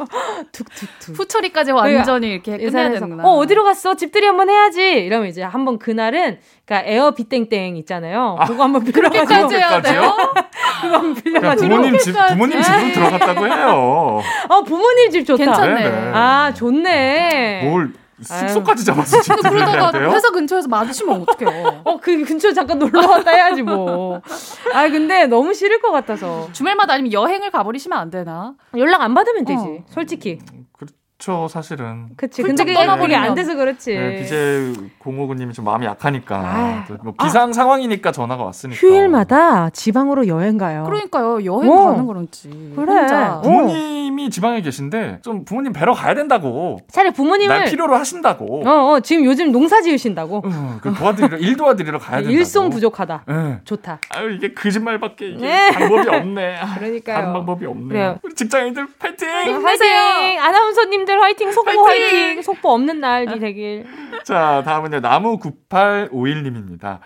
[0.51, 1.19] 툭툭툭.
[1.19, 3.23] 후처리까지 완전히 이렇게 끝내야 되는구나.
[3.25, 3.95] 어, 어디로 갔어?
[3.95, 4.83] 집들이 한번 해야지.
[4.83, 8.37] 이러면 이제 한번 그날은, 그니까 에어 빗땡땡 있잖아요.
[8.49, 9.25] 그거 한번 빌려가지고.
[9.27, 10.17] 그렇게까지 해야 돼요?
[10.83, 11.69] 그거 한번 그냥 빌려가지고.
[11.69, 14.21] 부모님 집 부모님 집으로 들어갔다고 해요.
[14.49, 15.45] 어, 부모님 집 좋다.
[15.45, 15.75] 괜찮네.
[15.85, 16.11] 네네.
[16.15, 17.63] 아, 좋네.
[17.71, 17.93] 뭘
[18.23, 19.19] 숙소까지 잡아서
[19.51, 19.91] 그러다가?
[20.13, 21.83] 회사 근처에서 마주치면 어떡해요.
[21.85, 24.21] 어, 그 근처 잠깐 놀러 왔다 해야지 뭐.
[24.75, 26.49] 아, 근데 너무 싫을 것 같아서.
[26.53, 28.55] 주말마다 아니면 여행을 가버리시면 안 되나?
[28.77, 29.63] 연락 안 받으면 되지.
[29.65, 29.85] 어.
[29.89, 30.39] 솔직히.
[31.21, 32.07] 그렇죠, 사실은.
[32.17, 32.43] 그치.
[32.43, 33.23] 근데 그게, 그게 떠나버리면.
[33.23, 33.95] 안 돼서 그렇지.
[33.95, 36.85] 네, BJ 공호구님이 좀 마음이 약하니까 아.
[36.89, 38.79] 또뭐 비상 상황이니까 전화가 왔으니까.
[38.81, 40.85] 휴일마다 지방으로 여행 가요.
[40.85, 41.45] 그러니까요.
[41.45, 41.91] 여행 어.
[41.91, 42.49] 가는 거런지.
[42.75, 42.93] 그래.
[42.93, 43.37] 혼자.
[43.37, 43.41] 어.
[43.43, 46.79] 부모님이 지방에 계신데 좀 부모님 뵈러 가야 된다고.
[46.91, 48.63] 차라리 날 부모님을 필요로 하신다고.
[48.67, 50.39] 어, 어, 지금 요즘 농사 지으신다고.
[50.45, 52.35] 어, 그 도와드리러 일 도와드리러 가야 된다고.
[52.35, 53.25] 일손 부족하다.
[53.29, 53.59] 예.
[53.65, 53.99] 좋다.
[54.15, 55.71] 아유 이게 거짓말밖에 이게 네.
[55.73, 56.57] 방법이 없네.
[56.57, 57.17] 아, 그러니까요.
[57.17, 57.89] 다른 방법이 없네.
[57.89, 58.19] 그래요.
[58.23, 59.29] 우리 직장인들 파이팅!
[59.29, 60.41] 화이팅!
[60.41, 61.51] 아나운서님들 화이팅!
[61.51, 62.19] 속보 화이팅!
[62.19, 62.43] 화이팅!
[62.43, 63.87] 속보 없는 날이 되길.
[64.25, 65.01] 자, 다음은요.
[65.01, 66.99] 나무 9851님입니다.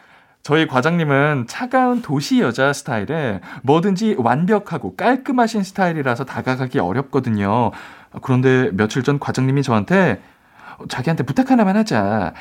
[0.43, 7.71] 저희 과장님은 차가운 도시 여자 스타일에 뭐든지 완벽하고 깔끔하신 스타일이라서 다가가기 어렵거든요.
[8.21, 10.21] 그런데 며칠 전 과장님이 저한테
[10.89, 12.35] 자기한테 부탁 하나만 하자.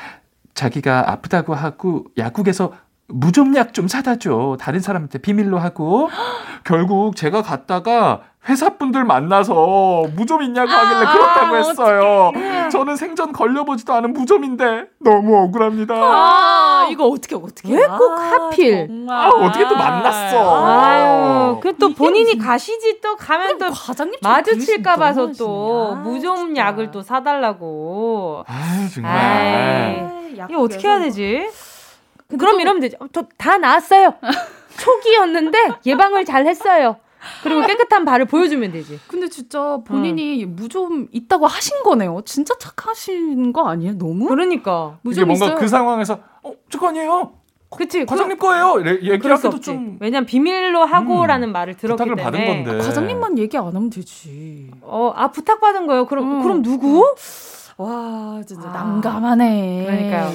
[0.52, 2.74] 자기가 아프다고 하고 약국에서
[3.08, 4.56] 무좀약 좀 사다 줘.
[4.60, 6.08] 다른 사람한테 비밀로 하고.
[6.64, 12.32] 결국 제가 갔다가 회사분들 만나서 무좀 있냐고 하길래 아, 그렇다고 했어요.
[12.70, 15.94] 저는 생전 걸려보지도 않은 무좀인데 너무 억울합니다.
[15.94, 17.74] 아, 이거 어떻게 어떻게?
[17.74, 18.86] 왜 꼭 하필?
[18.88, 19.16] 정말.
[19.18, 20.66] 아, 어떻게 또 만났어?
[20.66, 25.92] 아유, 그또 본인이 가시지 또 가면 또 과장님 마주칠까 봐서 또.
[25.92, 28.44] 아, 무좀 약을 또 사달라고.
[28.46, 29.12] 아유, 정말.
[29.16, 31.48] 아이, 이거 어떻게 해야 되지?
[32.28, 32.96] 그럼 이러면 되지.
[33.00, 34.14] 어, 저다 나았어요.
[34.78, 36.96] 초기였는데 예방을 잘 했어요.
[37.42, 39.00] 그리고 깨끗한 발을 보여주면 되지.
[39.06, 42.20] 근데 진짜 본인이 무좀 있다고 하신 거네요.
[42.26, 43.96] 진짜 착하신 거 아니에요?
[43.96, 44.26] 너무?
[44.26, 44.98] 그러니까.
[45.04, 45.58] 이게 무좀 뭔가 있어요.
[45.58, 47.32] 그 상황에서 어, 저거 아니에요.
[47.70, 48.04] 그치.
[48.04, 48.82] 과장님 거예요.
[49.02, 49.60] 얘기하기도.
[49.60, 52.44] 좀 왜냐면 비밀로 하고라는 말을 들었기 부탁을 때문에.
[52.46, 52.84] 받은 건데.
[52.84, 54.70] 과장님만 얘기 안 하면 되지.
[54.82, 56.06] 어, 아 부탁 받은 거예요.
[56.06, 56.42] 그럼 음.
[56.42, 57.04] 그럼 누구?
[57.76, 58.72] 와, 진짜 아.
[58.72, 59.84] 난감하네.
[59.86, 60.30] 그러니까요.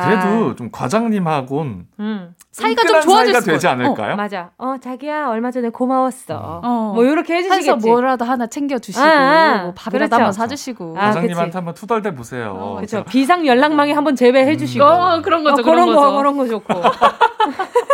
[0.00, 2.34] 그래도 좀 과장님하고는 음.
[2.52, 3.72] 사이가 좀 좋아질 사이가 수 되지 있어요.
[3.72, 4.16] 않을까요?
[4.16, 4.50] 맞아.
[4.58, 6.60] 어, 자기야, 얼마 전에 고마웠어.
[6.62, 6.92] 어.
[6.94, 7.86] 뭐, 요렇게 해주시겠지.
[7.88, 9.62] 뭐라도 하나 챙겨주시고, 아, 아.
[9.64, 10.14] 뭐 밥이라도 그렇죠.
[10.16, 10.94] 한번 사주시고.
[10.98, 11.56] 아, 과장님한테 그치.
[11.56, 12.74] 한번 투덜대 보세요.
[12.76, 13.04] 그렇죠.
[13.04, 14.84] 비상 연락망에 한번 제외해 주시고.
[14.84, 16.16] 어, 그런 거죠, 어, 그런 그런 거, 거죠.
[16.18, 16.74] 그런 거 좋고.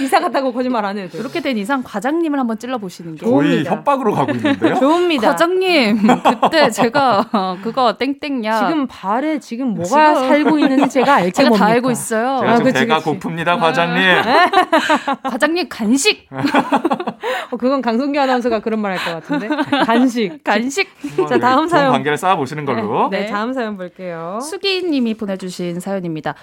[0.00, 1.18] 이사 갔다고 거짓말 안 해도 돼.
[1.18, 3.26] 이렇게 된 이상 과장님을 한번 찔러보시는 게.
[3.26, 3.70] 거의 좋습니다.
[3.72, 4.74] 협박으로 가고 있는데요.
[4.74, 5.28] 좋습니다.
[5.30, 5.98] 과장님,
[6.40, 8.58] 그때 제가 어, 그거 땡땡야.
[8.66, 11.66] 지금 발에 지금 뭐가 지금- 살고 있는지 제가 알게 제가 뭡니까?
[11.66, 12.38] 다 알고 있어요.
[12.40, 13.10] 제가 아, 그치, 배가 그치.
[13.10, 14.02] 고픕니다, 과장님.
[15.24, 16.28] 과장님 간식,
[17.50, 19.48] 어, 그건 강성규 아나운서가 그런 말 할 것 같은데.
[19.84, 20.42] 간식.
[20.44, 20.88] 간식.
[21.28, 21.90] 자, 다음 사연.
[21.92, 23.08] 관계를 쌓아보시는 걸로.
[23.10, 23.26] 네, 네.
[23.26, 24.38] 다음 사연 볼게요.
[24.42, 26.34] 수기님이 보내주신 사연입니다.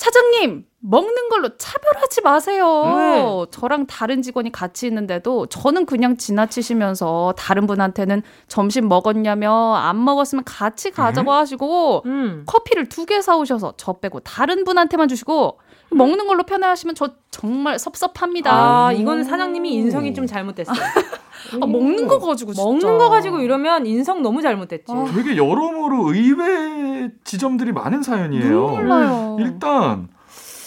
[0.00, 2.84] 사장님, 먹는 걸로 차별하지 마세요.
[2.96, 3.46] 네.
[3.50, 10.90] 저랑 다른 직원이 같이 있는데도 저는 그냥 지나치시면서 다른 분한테는 점심 먹었냐며 안 먹었으면 같이
[10.90, 12.44] 가자고 하시고 음.
[12.46, 15.58] 커피를 두 개 사오셔서 저 빼고 다른 분한테만 주시고
[15.90, 18.50] 먹는 걸로 편애하시면 저 정말 섭섭합니다.
[18.52, 20.76] 아, 이거는 사장님이 인성이 좀 잘못됐어요.
[21.60, 22.64] 아, 먹는 거 가지고 진짜.
[22.64, 24.92] 먹는 거 가지고 이러면 인성 너무 잘못됐지.
[25.14, 28.44] 되게 여러모로 의외 지점들이 많은 사연이에요.
[28.48, 29.36] 눈물 나요.
[29.40, 30.08] 일단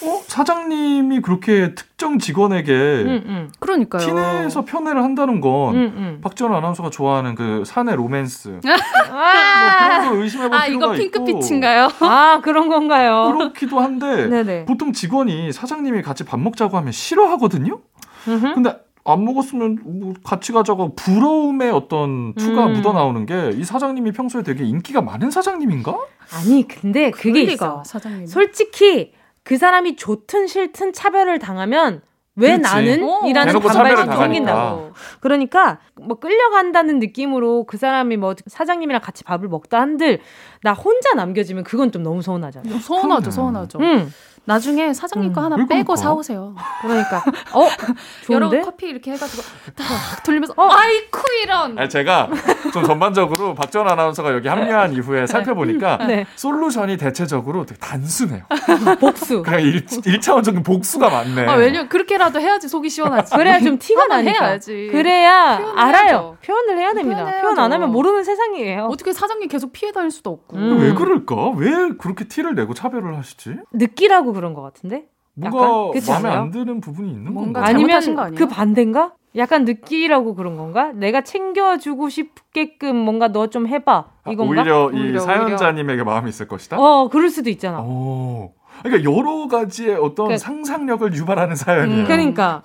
[0.06, 0.22] 어?
[0.28, 3.52] 사장님이 그렇게 특정 직원에게 응, 응.
[3.60, 4.02] 그러니까요.
[4.06, 6.20] 티내서 편애를 한다는 건 응, 응.
[6.22, 8.72] 박지원 아나운서가 좋아하는 그 사내 로맨스 뭐
[9.12, 11.90] 아, 그런 걸 의심해볼 아, 필요가 이거 핑크빛인가요?
[12.02, 13.34] 아, 그런 건가요?
[13.36, 14.66] 그렇기도 한데 네네.
[14.66, 17.80] 보통 직원이 사장님이 같이 밥 먹자고 하면 싫어하거든요.
[18.28, 18.54] 음흠.
[18.56, 22.74] 근데 안 먹었으면 뭐 같이 가자고 부러움의 어떤 투가 음.
[22.74, 25.98] 묻어 나오는 게 이 사장님이 평소에 되게 인기가 많은 사장님인가?
[26.34, 27.84] 아니, 근데 그게 있어.
[27.86, 28.26] 사장님.
[28.28, 29.12] 솔직히
[29.44, 32.02] 그 사람이 좋든 싫든 차별을 당하면
[32.36, 32.62] 왜 그렇지.
[32.62, 33.04] 나는?
[33.04, 33.22] 어.
[33.28, 34.16] 이라는 당하니까.
[34.18, 34.94] 생긴다고.
[35.20, 40.20] 그러니까 뭐 끌려간다는 느낌으로 그 사람이 뭐 사장님이랑 같이 밥을 먹다 한들
[40.64, 42.80] 나 혼자 남겨지면 그건 좀 너무 서운하잖아.
[42.80, 43.30] 서운하죠.
[43.30, 43.80] 서운하죠.
[43.82, 44.12] 응.
[44.46, 45.96] 나중에 사장님 거 하나 왜 빼고?
[45.96, 46.54] 사오세요.
[46.82, 47.24] 그러니까
[47.54, 47.68] 어
[48.30, 48.62] 여러 좋은데?
[48.66, 49.42] 커피 이렇게 해가지고
[49.76, 51.78] 딱 돌리면서 어, 아이쿠 이런.
[51.80, 52.30] 아니, 제가
[52.74, 56.26] 좀 전반적으로 박지원 아나운서가 여기 합류한 이후에 살펴보니까 네.
[56.36, 58.44] 솔루션이 대체적으로 되게 단순해요.
[59.00, 59.44] 복수.
[59.44, 61.48] 그냥 일, 일차원적인 복수가 많네.
[61.48, 63.36] 아 왜냐면 그렇게라도 해야지 속이 시원하지.
[63.36, 64.46] 그래야 좀 티가 나니까.
[64.46, 64.90] 해야지.
[64.92, 66.04] 그래야 알아요.
[66.04, 66.38] 해야죠.
[66.46, 67.20] 표현을 해야 됩니다.
[67.20, 67.42] 표현해야죠.
[67.44, 68.88] 표현 안 하면 모르는 세상이에요.
[68.92, 70.58] 어떻게 사장님 계속 피해 다닐 수도 없고.
[70.58, 70.82] 음.
[70.82, 71.52] 왜 그럴까?
[71.56, 73.56] 왜 그렇게 티를 내고 차별을 하시지?
[73.72, 75.06] 느끼라고 그런 것 같은데?
[75.36, 76.42] 뭔가 마음에 않아요?
[76.42, 77.68] 안 드는 부분이 있는 뭔가 건가?
[77.68, 78.36] 아니면 아니에요?
[78.38, 79.14] 그 반대인가?
[79.36, 80.92] 약간 느끼라고 그런 건가?
[80.94, 84.62] 내가 챙겨주고 싶게끔 뭔가 너 좀 해봐 이건가?
[84.62, 86.78] 오히려 이 오히려, 사연자님에게 마음이 있을 것이다.
[86.80, 87.80] 어 그럴 수도 있잖아.
[87.82, 88.54] 오.
[88.84, 92.02] 그러니까 여러 가지의 어떤 그- 상상력을 유발하는 사연이에요.
[92.02, 92.62] 음, 그러니까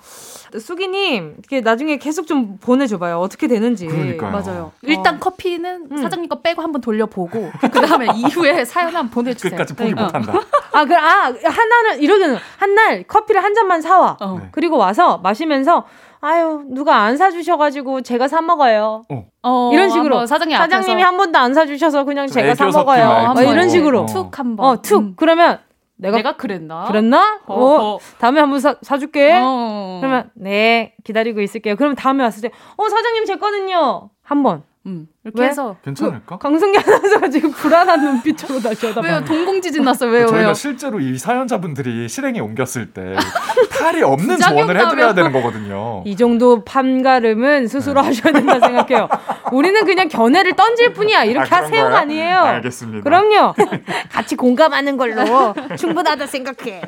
[0.58, 3.18] 수기님 이렇게 나중에 계속 좀 보내줘봐요.
[3.18, 3.86] 어떻게 되는지.
[3.86, 4.30] 그러니까요.
[4.30, 4.72] 맞아요.
[4.82, 5.18] 일단 어.
[5.18, 5.96] 커피는 음.
[5.96, 9.50] 사장님 거 빼고 한번 돌려보고 그 다음에 이후에 사연 한번 보내주세요.
[9.50, 10.18] 끝까지 포기 그러니까.
[10.18, 10.46] 못한다.
[10.72, 14.16] 아, 그, 아, 하나는, 이러기는, 한 날 커피를 한 잔만 사와.
[14.20, 14.38] 어.
[14.40, 14.48] 네.
[14.52, 15.84] 그리고 와서 마시면서,
[16.20, 19.02] 아유, 누가 안 사주셔가지고 제가 사 먹어요.
[19.42, 20.26] 어, 이런 식으로.
[20.26, 22.84] 사장님 사장님이 한 번도 안 사주셔서 그냥 좀 제가 사 먹어요.
[23.08, 23.08] 말투.
[23.08, 24.00] 막 한번 이런 식으로.
[24.02, 24.06] 어.
[24.06, 24.66] 툭 한번.
[24.66, 24.98] 어, 툭.
[25.00, 25.12] 음.
[25.16, 25.58] 그러면
[25.98, 26.84] 내가, 내가 그랬나?
[26.86, 27.40] 그랬나?
[27.46, 27.98] 어, 어허.
[28.18, 29.38] 다음에 한번 사, 사줄게.
[29.42, 29.98] 어.
[30.00, 31.76] 그러면, 네, 기다리고 있을게요.
[31.76, 34.10] 그러면 다음에 왔을 때, 어, 사장님 제 거는요.
[34.22, 34.62] 한 번.
[34.88, 35.48] 음, 이렇게 왜?
[35.48, 36.38] 해서 괜찮을까?
[36.38, 38.94] 강승기 아나운서가 지금 불안한 눈빛으로 다시 왜요?
[38.94, 39.24] 쳐다봐요.
[39.26, 40.10] 동공지진 났어요.
[40.10, 40.26] 왜요?
[40.26, 40.54] 저희가 왜요?
[40.54, 43.14] 실제로 이 사연자분들이 실행에 옮겼을 때
[43.78, 46.02] 탈이 없는 조언을 해드려야 되는 거거든요.
[46.06, 47.68] 이 정도 판가름은 네.
[47.68, 49.08] 스스로 하셔야 된다 생각해요.
[49.52, 51.24] 우리는 그냥 견해를 던질 뿐이야.
[51.24, 51.94] 이렇게 아, 그런가요?
[51.94, 52.38] 아니에요.
[52.38, 53.04] 알겠습니다.
[53.04, 53.54] 그럼요.
[54.10, 56.80] 같이 공감하는 걸로 충분하다 생각해.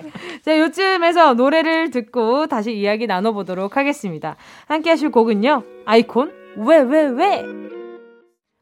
[0.44, 4.36] 자, 요쯤에서 노래를 듣고 다시 이야기 나눠보도록 하겠습니다.
[4.66, 5.62] 함께 하실 곡은요.
[5.84, 7.44] 아이콘, 왜, 왜, 왜?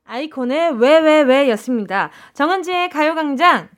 [0.08, 2.08] 아이콘의 왜, 왜, 왜 였습니다.
[2.32, 3.68] 정은지의 가요광장.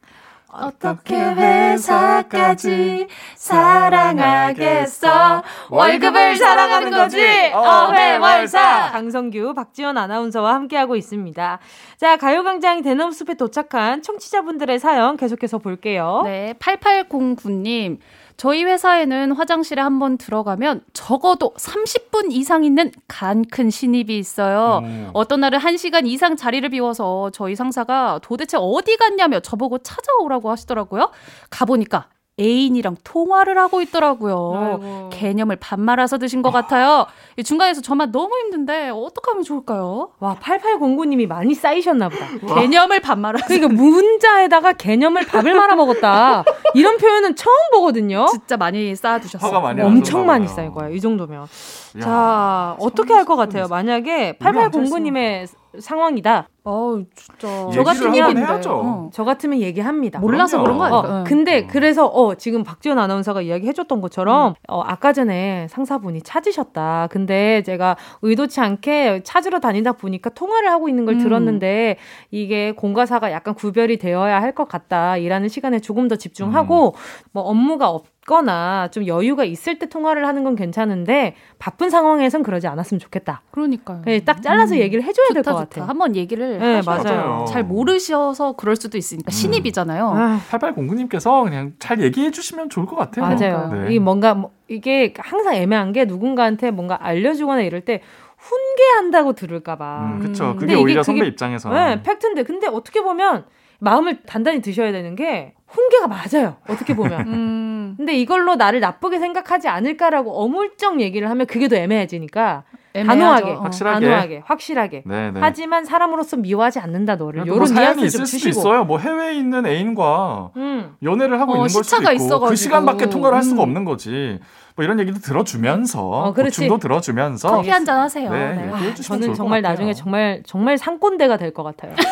[0.53, 3.07] 어떻게 회사까지
[3.37, 5.43] 사랑하겠어?
[5.71, 7.21] 월급을 사랑하는 거지.
[7.53, 8.91] 어회월사.
[8.93, 11.61] 강성규, 박지원 아나운서와 함께하고 있습니다.
[12.01, 16.23] 자, 가요광장 대넘숲에 도착한 청취자분들의 사연 계속해서 볼게요.
[16.25, 17.99] 네, 8809님.
[18.39, 24.81] 저희 회사에는 화장실에 한번 들어가면 적어도 30분 이상 있는 간 큰 신입이 있어요.
[24.83, 25.11] 음.
[25.13, 31.11] 어떤 날은 1시간 이상 자리를 비워서 저희 상사가 도대체 어디 갔냐며 저보고 찾아오라고 하시더라고요.
[31.51, 32.09] 가보니까
[32.41, 35.11] 애인이랑 통화를 하고 있더라고요.
[35.13, 37.07] 개념을 반 말아서 드신 것 같아요.
[37.37, 40.11] 이 중간에서 저만 너무 힘든데 어떻게 하면 좋을까요?
[40.21, 42.27] 와, 8809님이 많이 쌓이셨나 보다.
[42.61, 43.47] 개념을 반 말아서.
[43.47, 46.45] 그러니까 문자에다가 개념을 밥을 말아 먹었다.
[46.75, 48.27] 이런 표현은 처음 보거든요.
[48.31, 49.47] 진짜 많이 쌓아두셨어요.
[49.51, 50.49] 화가 많이 엄청 많이.
[50.49, 50.95] 쌓일 거예요.
[50.95, 51.43] 이 정도면.
[51.43, 53.69] 야, 자, 어떻게 할 것 같아요?
[53.69, 54.71] 만약에 우리 앉아있으면.
[55.13, 55.47] 8809님의
[55.79, 56.49] 상황이다.
[56.63, 57.49] 어우, 진짜.
[57.73, 58.71] 저 같으면 해야죠.
[58.71, 59.11] 어.
[59.15, 60.19] 저 같으면 얘기합니다.
[60.19, 60.79] 몰라서 그럼요.
[60.79, 61.21] 그런 거 어, 아닐까?
[61.21, 67.09] 요 근데 그래서 어 지금 박지원 아나운서가 이야기해 줬던 것처럼 어 아까 전에 상사분이 찾으셨다.
[67.11, 71.21] 근데 제가 의도치 않게 찾으러 다니다 보니까 통화를 하고 있는 걸 음.
[71.21, 71.97] 들었는데
[72.31, 75.17] 이게 공과사가 약간 구별이 되어야 할 것 같다.
[75.17, 76.95] 일하는 시간에 조금 더 집중하고
[77.33, 82.69] 뭐 업무가 없 거나 좀 여유가 있을 때 통화를 하는 건 괜찮은데 바쁜 상황에선 그러지
[82.69, 83.43] 않았으면 좋겠다.
[83.51, 84.03] 그러니까요.
[84.05, 85.75] 네, 딱 잘라서 얘기를 해줘야 될것 좋다, 같아.
[85.81, 85.89] 좋다.
[85.89, 87.09] 한번 얘기를 네, 하셔야죠.
[87.09, 87.45] 맞아요.
[87.49, 90.09] 잘 모르셔서 그럴 수도 있으니까 신입이잖아요.
[90.17, 93.25] 아, 8809님께서 그냥 잘 얘기해 주시면 좋을 것 같아요.
[93.27, 93.73] 맞아요.
[93.89, 93.95] 네.
[93.95, 98.01] 이 뭔가 뭐- 이게 항상 애매한 게 누군가한테 뭔가 알려주거나 이럴 때
[98.39, 99.99] 훈계한다고 들을까봐.
[100.15, 100.51] 음, 그쵸.
[100.53, 100.57] 음.
[100.57, 101.69] 그게 오히려 선배 입장에서.
[101.71, 103.45] 네, 팩트인데 근데 어떻게 보면
[103.81, 106.57] 마음을 단단히 드셔야 되는 게 훈계가 맞아요.
[106.69, 107.21] 어떻게 보면.
[107.29, 113.21] 음, 근데 이걸로 나를 나쁘게 생각하지 않을까라고 어물쩍 얘기를 하면 그게 더 애매해지니까 애매하죠.
[113.21, 113.61] 단호하게, 어.
[113.63, 114.07] 확실하게.
[114.07, 115.03] 단호하게, 확실하게.
[115.07, 115.41] 네, 네.
[115.41, 117.45] 하지만 사람으로서 미워하지 않는다 너를.
[117.45, 118.61] 뭐 요런 사연이 있을 좀 수도 주시고.
[118.61, 118.85] 있어요.
[118.85, 120.97] 뭐 해외에 있는 애인과 음.
[121.03, 122.49] 연애를 하고 어, 있는 걸 수도 시차가 있고 있어가지고.
[122.51, 123.69] 그 시간밖에 통화를 할 수가 음.
[123.69, 124.41] 없는 거지.
[124.75, 126.63] 뭐 이런 얘기도 들어주면서 어, 그렇지.
[126.63, 128.29] 보충도 들어주면서 커피 한 잔 하세요.
[128.33, 128.95] 네, 네.
[128.95, 129.63] 주시면 저는 정말.
[129.63, 131.95] 나중에 정말 정말 상꼰대가 될 것 같아요.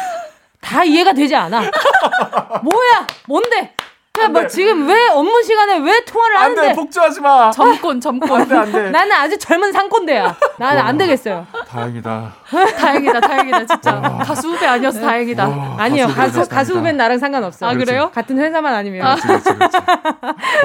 [0.61, 1.61] 다 이해가 되지 않아.
[2.63, 3.07] 뭐야?
[3.27, 3.73] 뭔데?
[4.13, 6.75] 그냥 뭐 지금 왜 업무 시간에 왜 통화를 안돼 하는데?
[6.75, 7.53] 폭주하지 마.
[7.53, 8.41] 점권, 점권.
[8.41, 8.91] 안돼 안돼.
[8.91, 10.35] 나는 아주 젊은 상꼰대야.
[10.59, 11.47] 나는 안 되겠어요.
[11.69, 12.35] 다행이다.
[12.79, 14.01] 다행이다, 다행이다, 진짜.
[14.25, 15.49] 가수 후배 아니어서 다행이다.
[15.49, 17.71] 와, 아니요, 가수 가수 후배는 나랑 상관없어요.
[17.71, 18.11] 아, 그래요?
[18.13, 19.17] 같은 회사만 아니면.
[19.21, 19.77] 그렇지, 그렇지, 그렇지.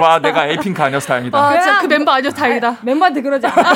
[0.01, 1.37] 와 내가 에이핑크 아니어서 다행이다.
[1.37, 2.77] 아, 진짜 그 멤버 아니어서 다행이다.
[2.81, 3.71] 멤버한테 그러지 않아.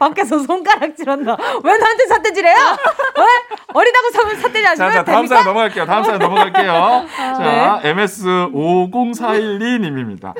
[0.00, 1.36] 밖에서 손가락질한다.
[1.62, 2.56] 왜 나한테 삿대질해요?
[2.56, 3.24] 왜?
[3.74, 5.84] 어리다고 사- 삿대질하지 자, 자, 다음 사연 넘어갈게요.
[5.84, 7.06] 다음 사연 넘어갈게요.
[7.16, 10.34] 자, MS 50412님입니다.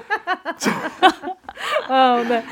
[1.90, 2.44] 어, 네.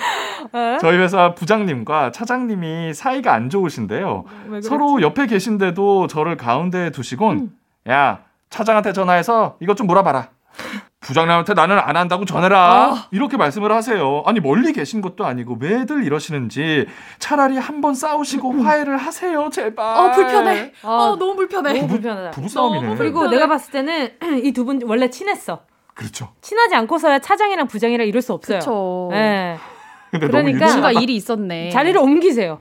[0.52, 0.78] 어?
[0.80, 4.24] 저희 회사 부장님과 차장님이 사이가 안 좋으신데요.
[4.62, 7.52] 서로 옆에 계신데도 저를 가운데에 두시곤,
[7.88, 10.28] 야, 차장한테 전화해서 이것 좀 물어봐라.
[11.00, 13.06] 부장님한테 나는 안 한다고 전해라.
[13.12, 14.22] 이렇게 말씀을 하세요.
[14.26, 16.86] 아니, 멀리 계신 것도 아니고 왜들 이러시는지
[17.18, 19.86] 차라리 한번 싸우시고 화해를 하세요, 제발.
[19.96, 20.72] 어, 불편해.
[20.82, 21.72] 어, 어, 너무 불편해.
[21.74, 22.30] 너무 불편하다.
[22.32, 22.86] 부부 싸움이네.
[22.86, 23.36] 너무 그리고 불편해.
[23.36, 24.10] 내가 봤을 때는
[24.44, 25.60] 이 두 분 원래 친했어.
[25.94, 26.30] 그렇죠.
[26.42, 28.58] 친하지 않고서야 차장이랑 부장이랑 이럴 수 없어요.
[28.58, 29.10] 그쵸.
[29.14, 29.56] 예.
[30.10, 31.00] 근데 그러니까 너무 뭔가.
[31.00, 31.70] 일이 있었네.
[31.70, 32.58] 자리를 옮기세요.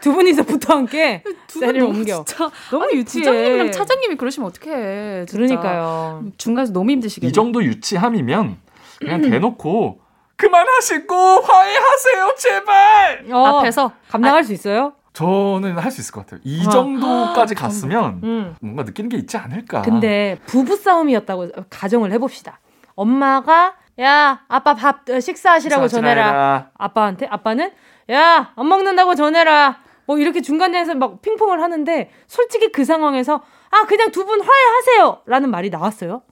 [0.00, 2.24] 두 분이서 붙어 함께 두 자리를 분 너무 옮겨.
[2.24, 3.24] 진짜 너무 유치해.
[3.24, 5.26] 부장님이랑 차장님이 그러시면 어떡해.
[5.26, 5.36] 진짜.
[5.36, 6.24] 그러니까요.
[6.38, 7.28] 중간에서 너무 힘드시겠네.
[7.28, 8.56] 이 정도 유치함이면
[8.98, 10.00] 그냥 대놓고
[10.36, 13.24] 그만하시고 화해하세요, 제발.
[13.32, 14.92] 어, 앞에서 감당할 수 있어요?
[15.12, 16.40] 저는 할 수 있을 것 같아요.
[16.42, 16.70] 이 어.
[16.70, 18.56] 정도까지 갔으면 음.
[18.60, 19.82] 뭔가 느끼는 게 있지 않을까.
[19.82, 22.58] 근데 부부 싸움이었다고 가정을 해봅시다.
[22.96, 26.70] 엄마가 야 아빠 밥 어, 식사하시라고 전해라.
[26.76, 27.70] 아빠한테 아빠는
[28.10, 29.78] 야 안 먹는다고 전해라.
[30.06, 35.50] 뭐 이렇게 중간에서 막 핑퐁을 하는데 솔직히 그 상황에서 아 그냥 두 분 화해하세요 라는
[35.50, 36.22] 말이 나왔어요.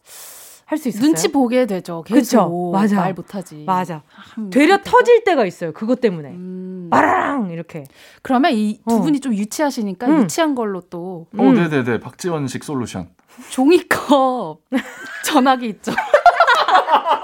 [0.66, 1.07] 할 수 있었어요.
[1.07, 2.03] 눈치 보게 되죠.
[2.07, 2.14] 그쵸?
[2.14, 2.97] 계속 맞아.
[2.97, 3.64] 말 못하지.
[3.66, 4.03] 맞아.
[4.39, 4.91] 음, 되려 그때가.
[4.99, 5.73] 터질 때가 있어요.
[5.73, 6.31] 그것 때문에.
[6.31, 6.89] 음.
[6.91, 7.85] 빠라랑 이렇게.
[8.23, 9.01] 그러면 이두 어.
[9.01, 10.23] 분이 좀 유치하시니까 음.
[10.23, 11.55] 유치한 걸로 또 어, 음.
[11.55, 12.01] 네네네.
[12.01, 13.11] 박지원식 솔루션.
[13.51, 14.61] 종이컵
[15.27, 15.93] 전화기 있죠.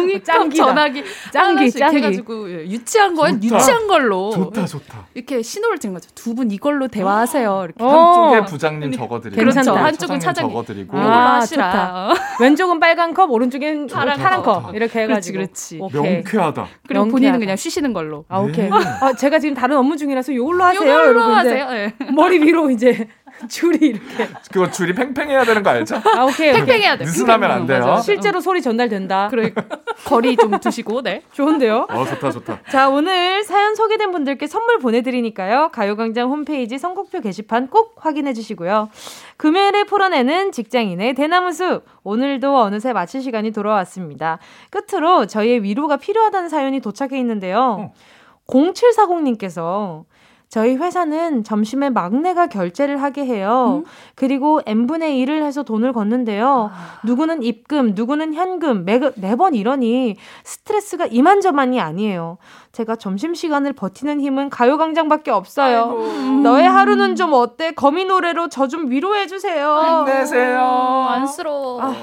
[0.00, 0.64] 종이컵 짱기다.
[0.66, 1.96] 전화기 짱기, 짱기.
[1.98, 3.42] 해가지고 예, 유치한 거엔.
[3.42, 5.06] 유치한 걸로 좋다, 좋다.
[5.14, 6.08] 이렇게 신호를 드린 거죠.
[6.14, 7.62] 두 분 이걸로 대화하세요.
[7.64, 7.88] 이렇게 어.
[7.88, 9.40] 한쪽에 부장님 적어드리고.
[9.42, 10.52] 한쪽에 한쪽은 차장님.
[10.52, 11.70] 적어드리고 아, 하시라.
[11.70, 11.94] 좋다.
[12.10, 12.14] 어.
[12.40, 14.62] 왼쪽은 빨간 컵, 오른쪽엔 파란 파란, 컵.
[14.66, 14.74] 컵.
[14.76, 15.36] 이렇게 해가지고.
[15.38, 15.98] 그렇지, 그렇지.
[15.98, 16.12] 오케이.
[16.14, 16.66] 명쾌하다.
[16.86, 17.10] 그리고 명쾌하다.
[17.10, 18.24] 본인은 그냥 쉬시는 걸로.
[18.28, 18.70] 아, 오케이.
[18.70, 18.76] 네.
[19.00, 20.82] 아, 제가 지금 다른 업무 중이라서 요걸로 하세요.
[20.82, 21.30] 이제
[21.60, 21.68] 하세요.
[21.72, 21.94] 예.
[22.12, 23.08] 머리 위로 이제
[23.48, 24.28] 줄이 이렇게.
[24.52, 25.96] 그거 줄이 팽팽해야 되는 거 알죠?
[25.96, 26.52] 아, 오케이.
[26.52, 27.04] 팽팽해야 돼.
[27.04, 27.80] 느슨하면 안 돼요.
[27.86, 28.02] 맞아.
[28.02, 29.28] 실제로 소리 전달된다.
[29.28, 29.52] 그래
[30.04, 31.22] 거리 좀 두시고 네.
[31.32, 31.86] 좋은데요?
[31.88, 32.60] 어, 좋다, 좋다.
[32.70, 35.70] 자, 오늘 사연 소개된 분들께 선물 보내드리니까요.
[35.72, 38.90] 가요광장 홈페이지 선곡표 게시판 꼭 확인해 주시고요.
[39.36, 41.84] 금요일에 풀어내는 직장인의 대나무숲.
[42.02, 44.38] 오늘도 어느새 마칠 시간이 돌아왔습니다.
[44.70, 47.92] 끝으로 저희의 위로가 필요하다는 사연이 도착해 있는데요.
[48.48, 50.04] 0740님께서
[50.48, 53.82] 저희 회사는 점심에 막내가 결제를 하게 해요.
[53.84, 53.90] 음?
[54.14, 56.70] 그리고 n분의 1을 해서 돈을 걷는데요.
[56.72, 57.00] 아...
[57.04, 62.38] 누구는 입금, 누구는 현금, 매, 매번 이러니 스트레스가 이만저만이 아니에요.
[62.72, 65.80] 제가 점심시간을 버티는 힘은 가요광장밖에 없어요.
[65.82, 66.40] 아이고.
[66.42, 67.72] 너의 하루는 좀 어때?
[67.72, 70.04] 거미 노래로 저 좀 위로해주세요.
[70.06, 70.60] 힘내세요.
[71.08, 71.80] 안쓰러워.
[71.82, 71.94] 아,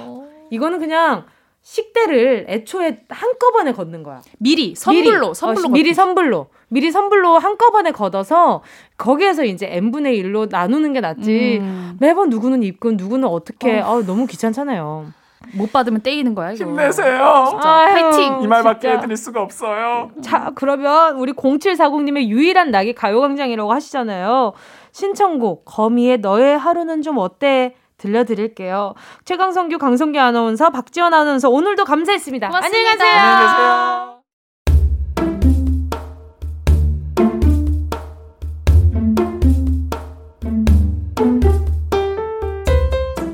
[0.50, 1.26] 이거는 그냥
[1.62, 4.22] 식대를 애초에 한꺼번에 걷는 거야.
[4.40, 8.62] 미리 선불로 미리, 선불로 어, 미리 선불로 미리 선불로 한꺼번에 걷어서
[8.98, 11.60] 거기에서 이제 n분의 1로 나누는 게 낫지.
[11.62, 11.98] 음.
[12.00, 14.00] 매번 누구는 입금 누구는 어떻게 어.
[14.00, 15.08] 아, 너무 귀찮잖아요.
[15.54, 16.52] 못 받으면 떼이는 거야.
[16.52, 16.66] 이거.
[16.66, 17.46] 힘내세요.
[17.50, 18.42] 진짜 아유, 파이팅.
[18.42, 20.10] 이 말밖에 해드릴 수가 없어요.
[20.22, 24.54] 자 그러면 우리 0740님의 유일한 낙이 가요광장이라고 하시잖아요.
[24.92, 27.76] 신청곡 거미의 너의 하루는 좀 어때?
[27.98, 28.94] 들려드릴게요.
[29.24, 32.48] 최강성규, 강성규 아나운서, 박지원 아나운서 오늘도 감사했습니다.
[32.48, 32.78] 고맙습니다.
[32.78, 33.22] 안녕히 가세요.
[33.22, 34.15] 안녕히 계세요.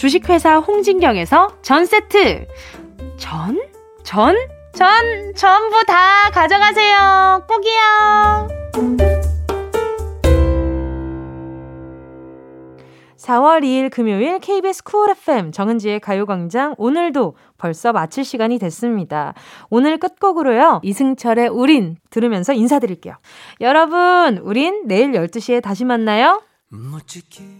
[0.00, 2.46] 주식회사 홍진경에서 전 세트.
[3.18, 3.60] 전?
[4.02, 4.34] 전?
[4.72, 4.88] 전,
[5.36, 7.44] 전부 다 가져가세요.
[7.46, 8.48] 꼭이요.
[13.18, 19.34] 4월 2일 금요일 KBS 쿨 FM 정은지의 가요광장 오늘도 벌써 마칠 시간이 됐습니다.
[19.68, 20.80] 오늘 끝곡으로요.
[20.82, 23.16] 이승철의 우린 들으면서 인사드릴게요.
[23.60, 26.40] 여러분, 우린 내일 12시에 다시 만나요.
[26.70, 27.59] 멋지게.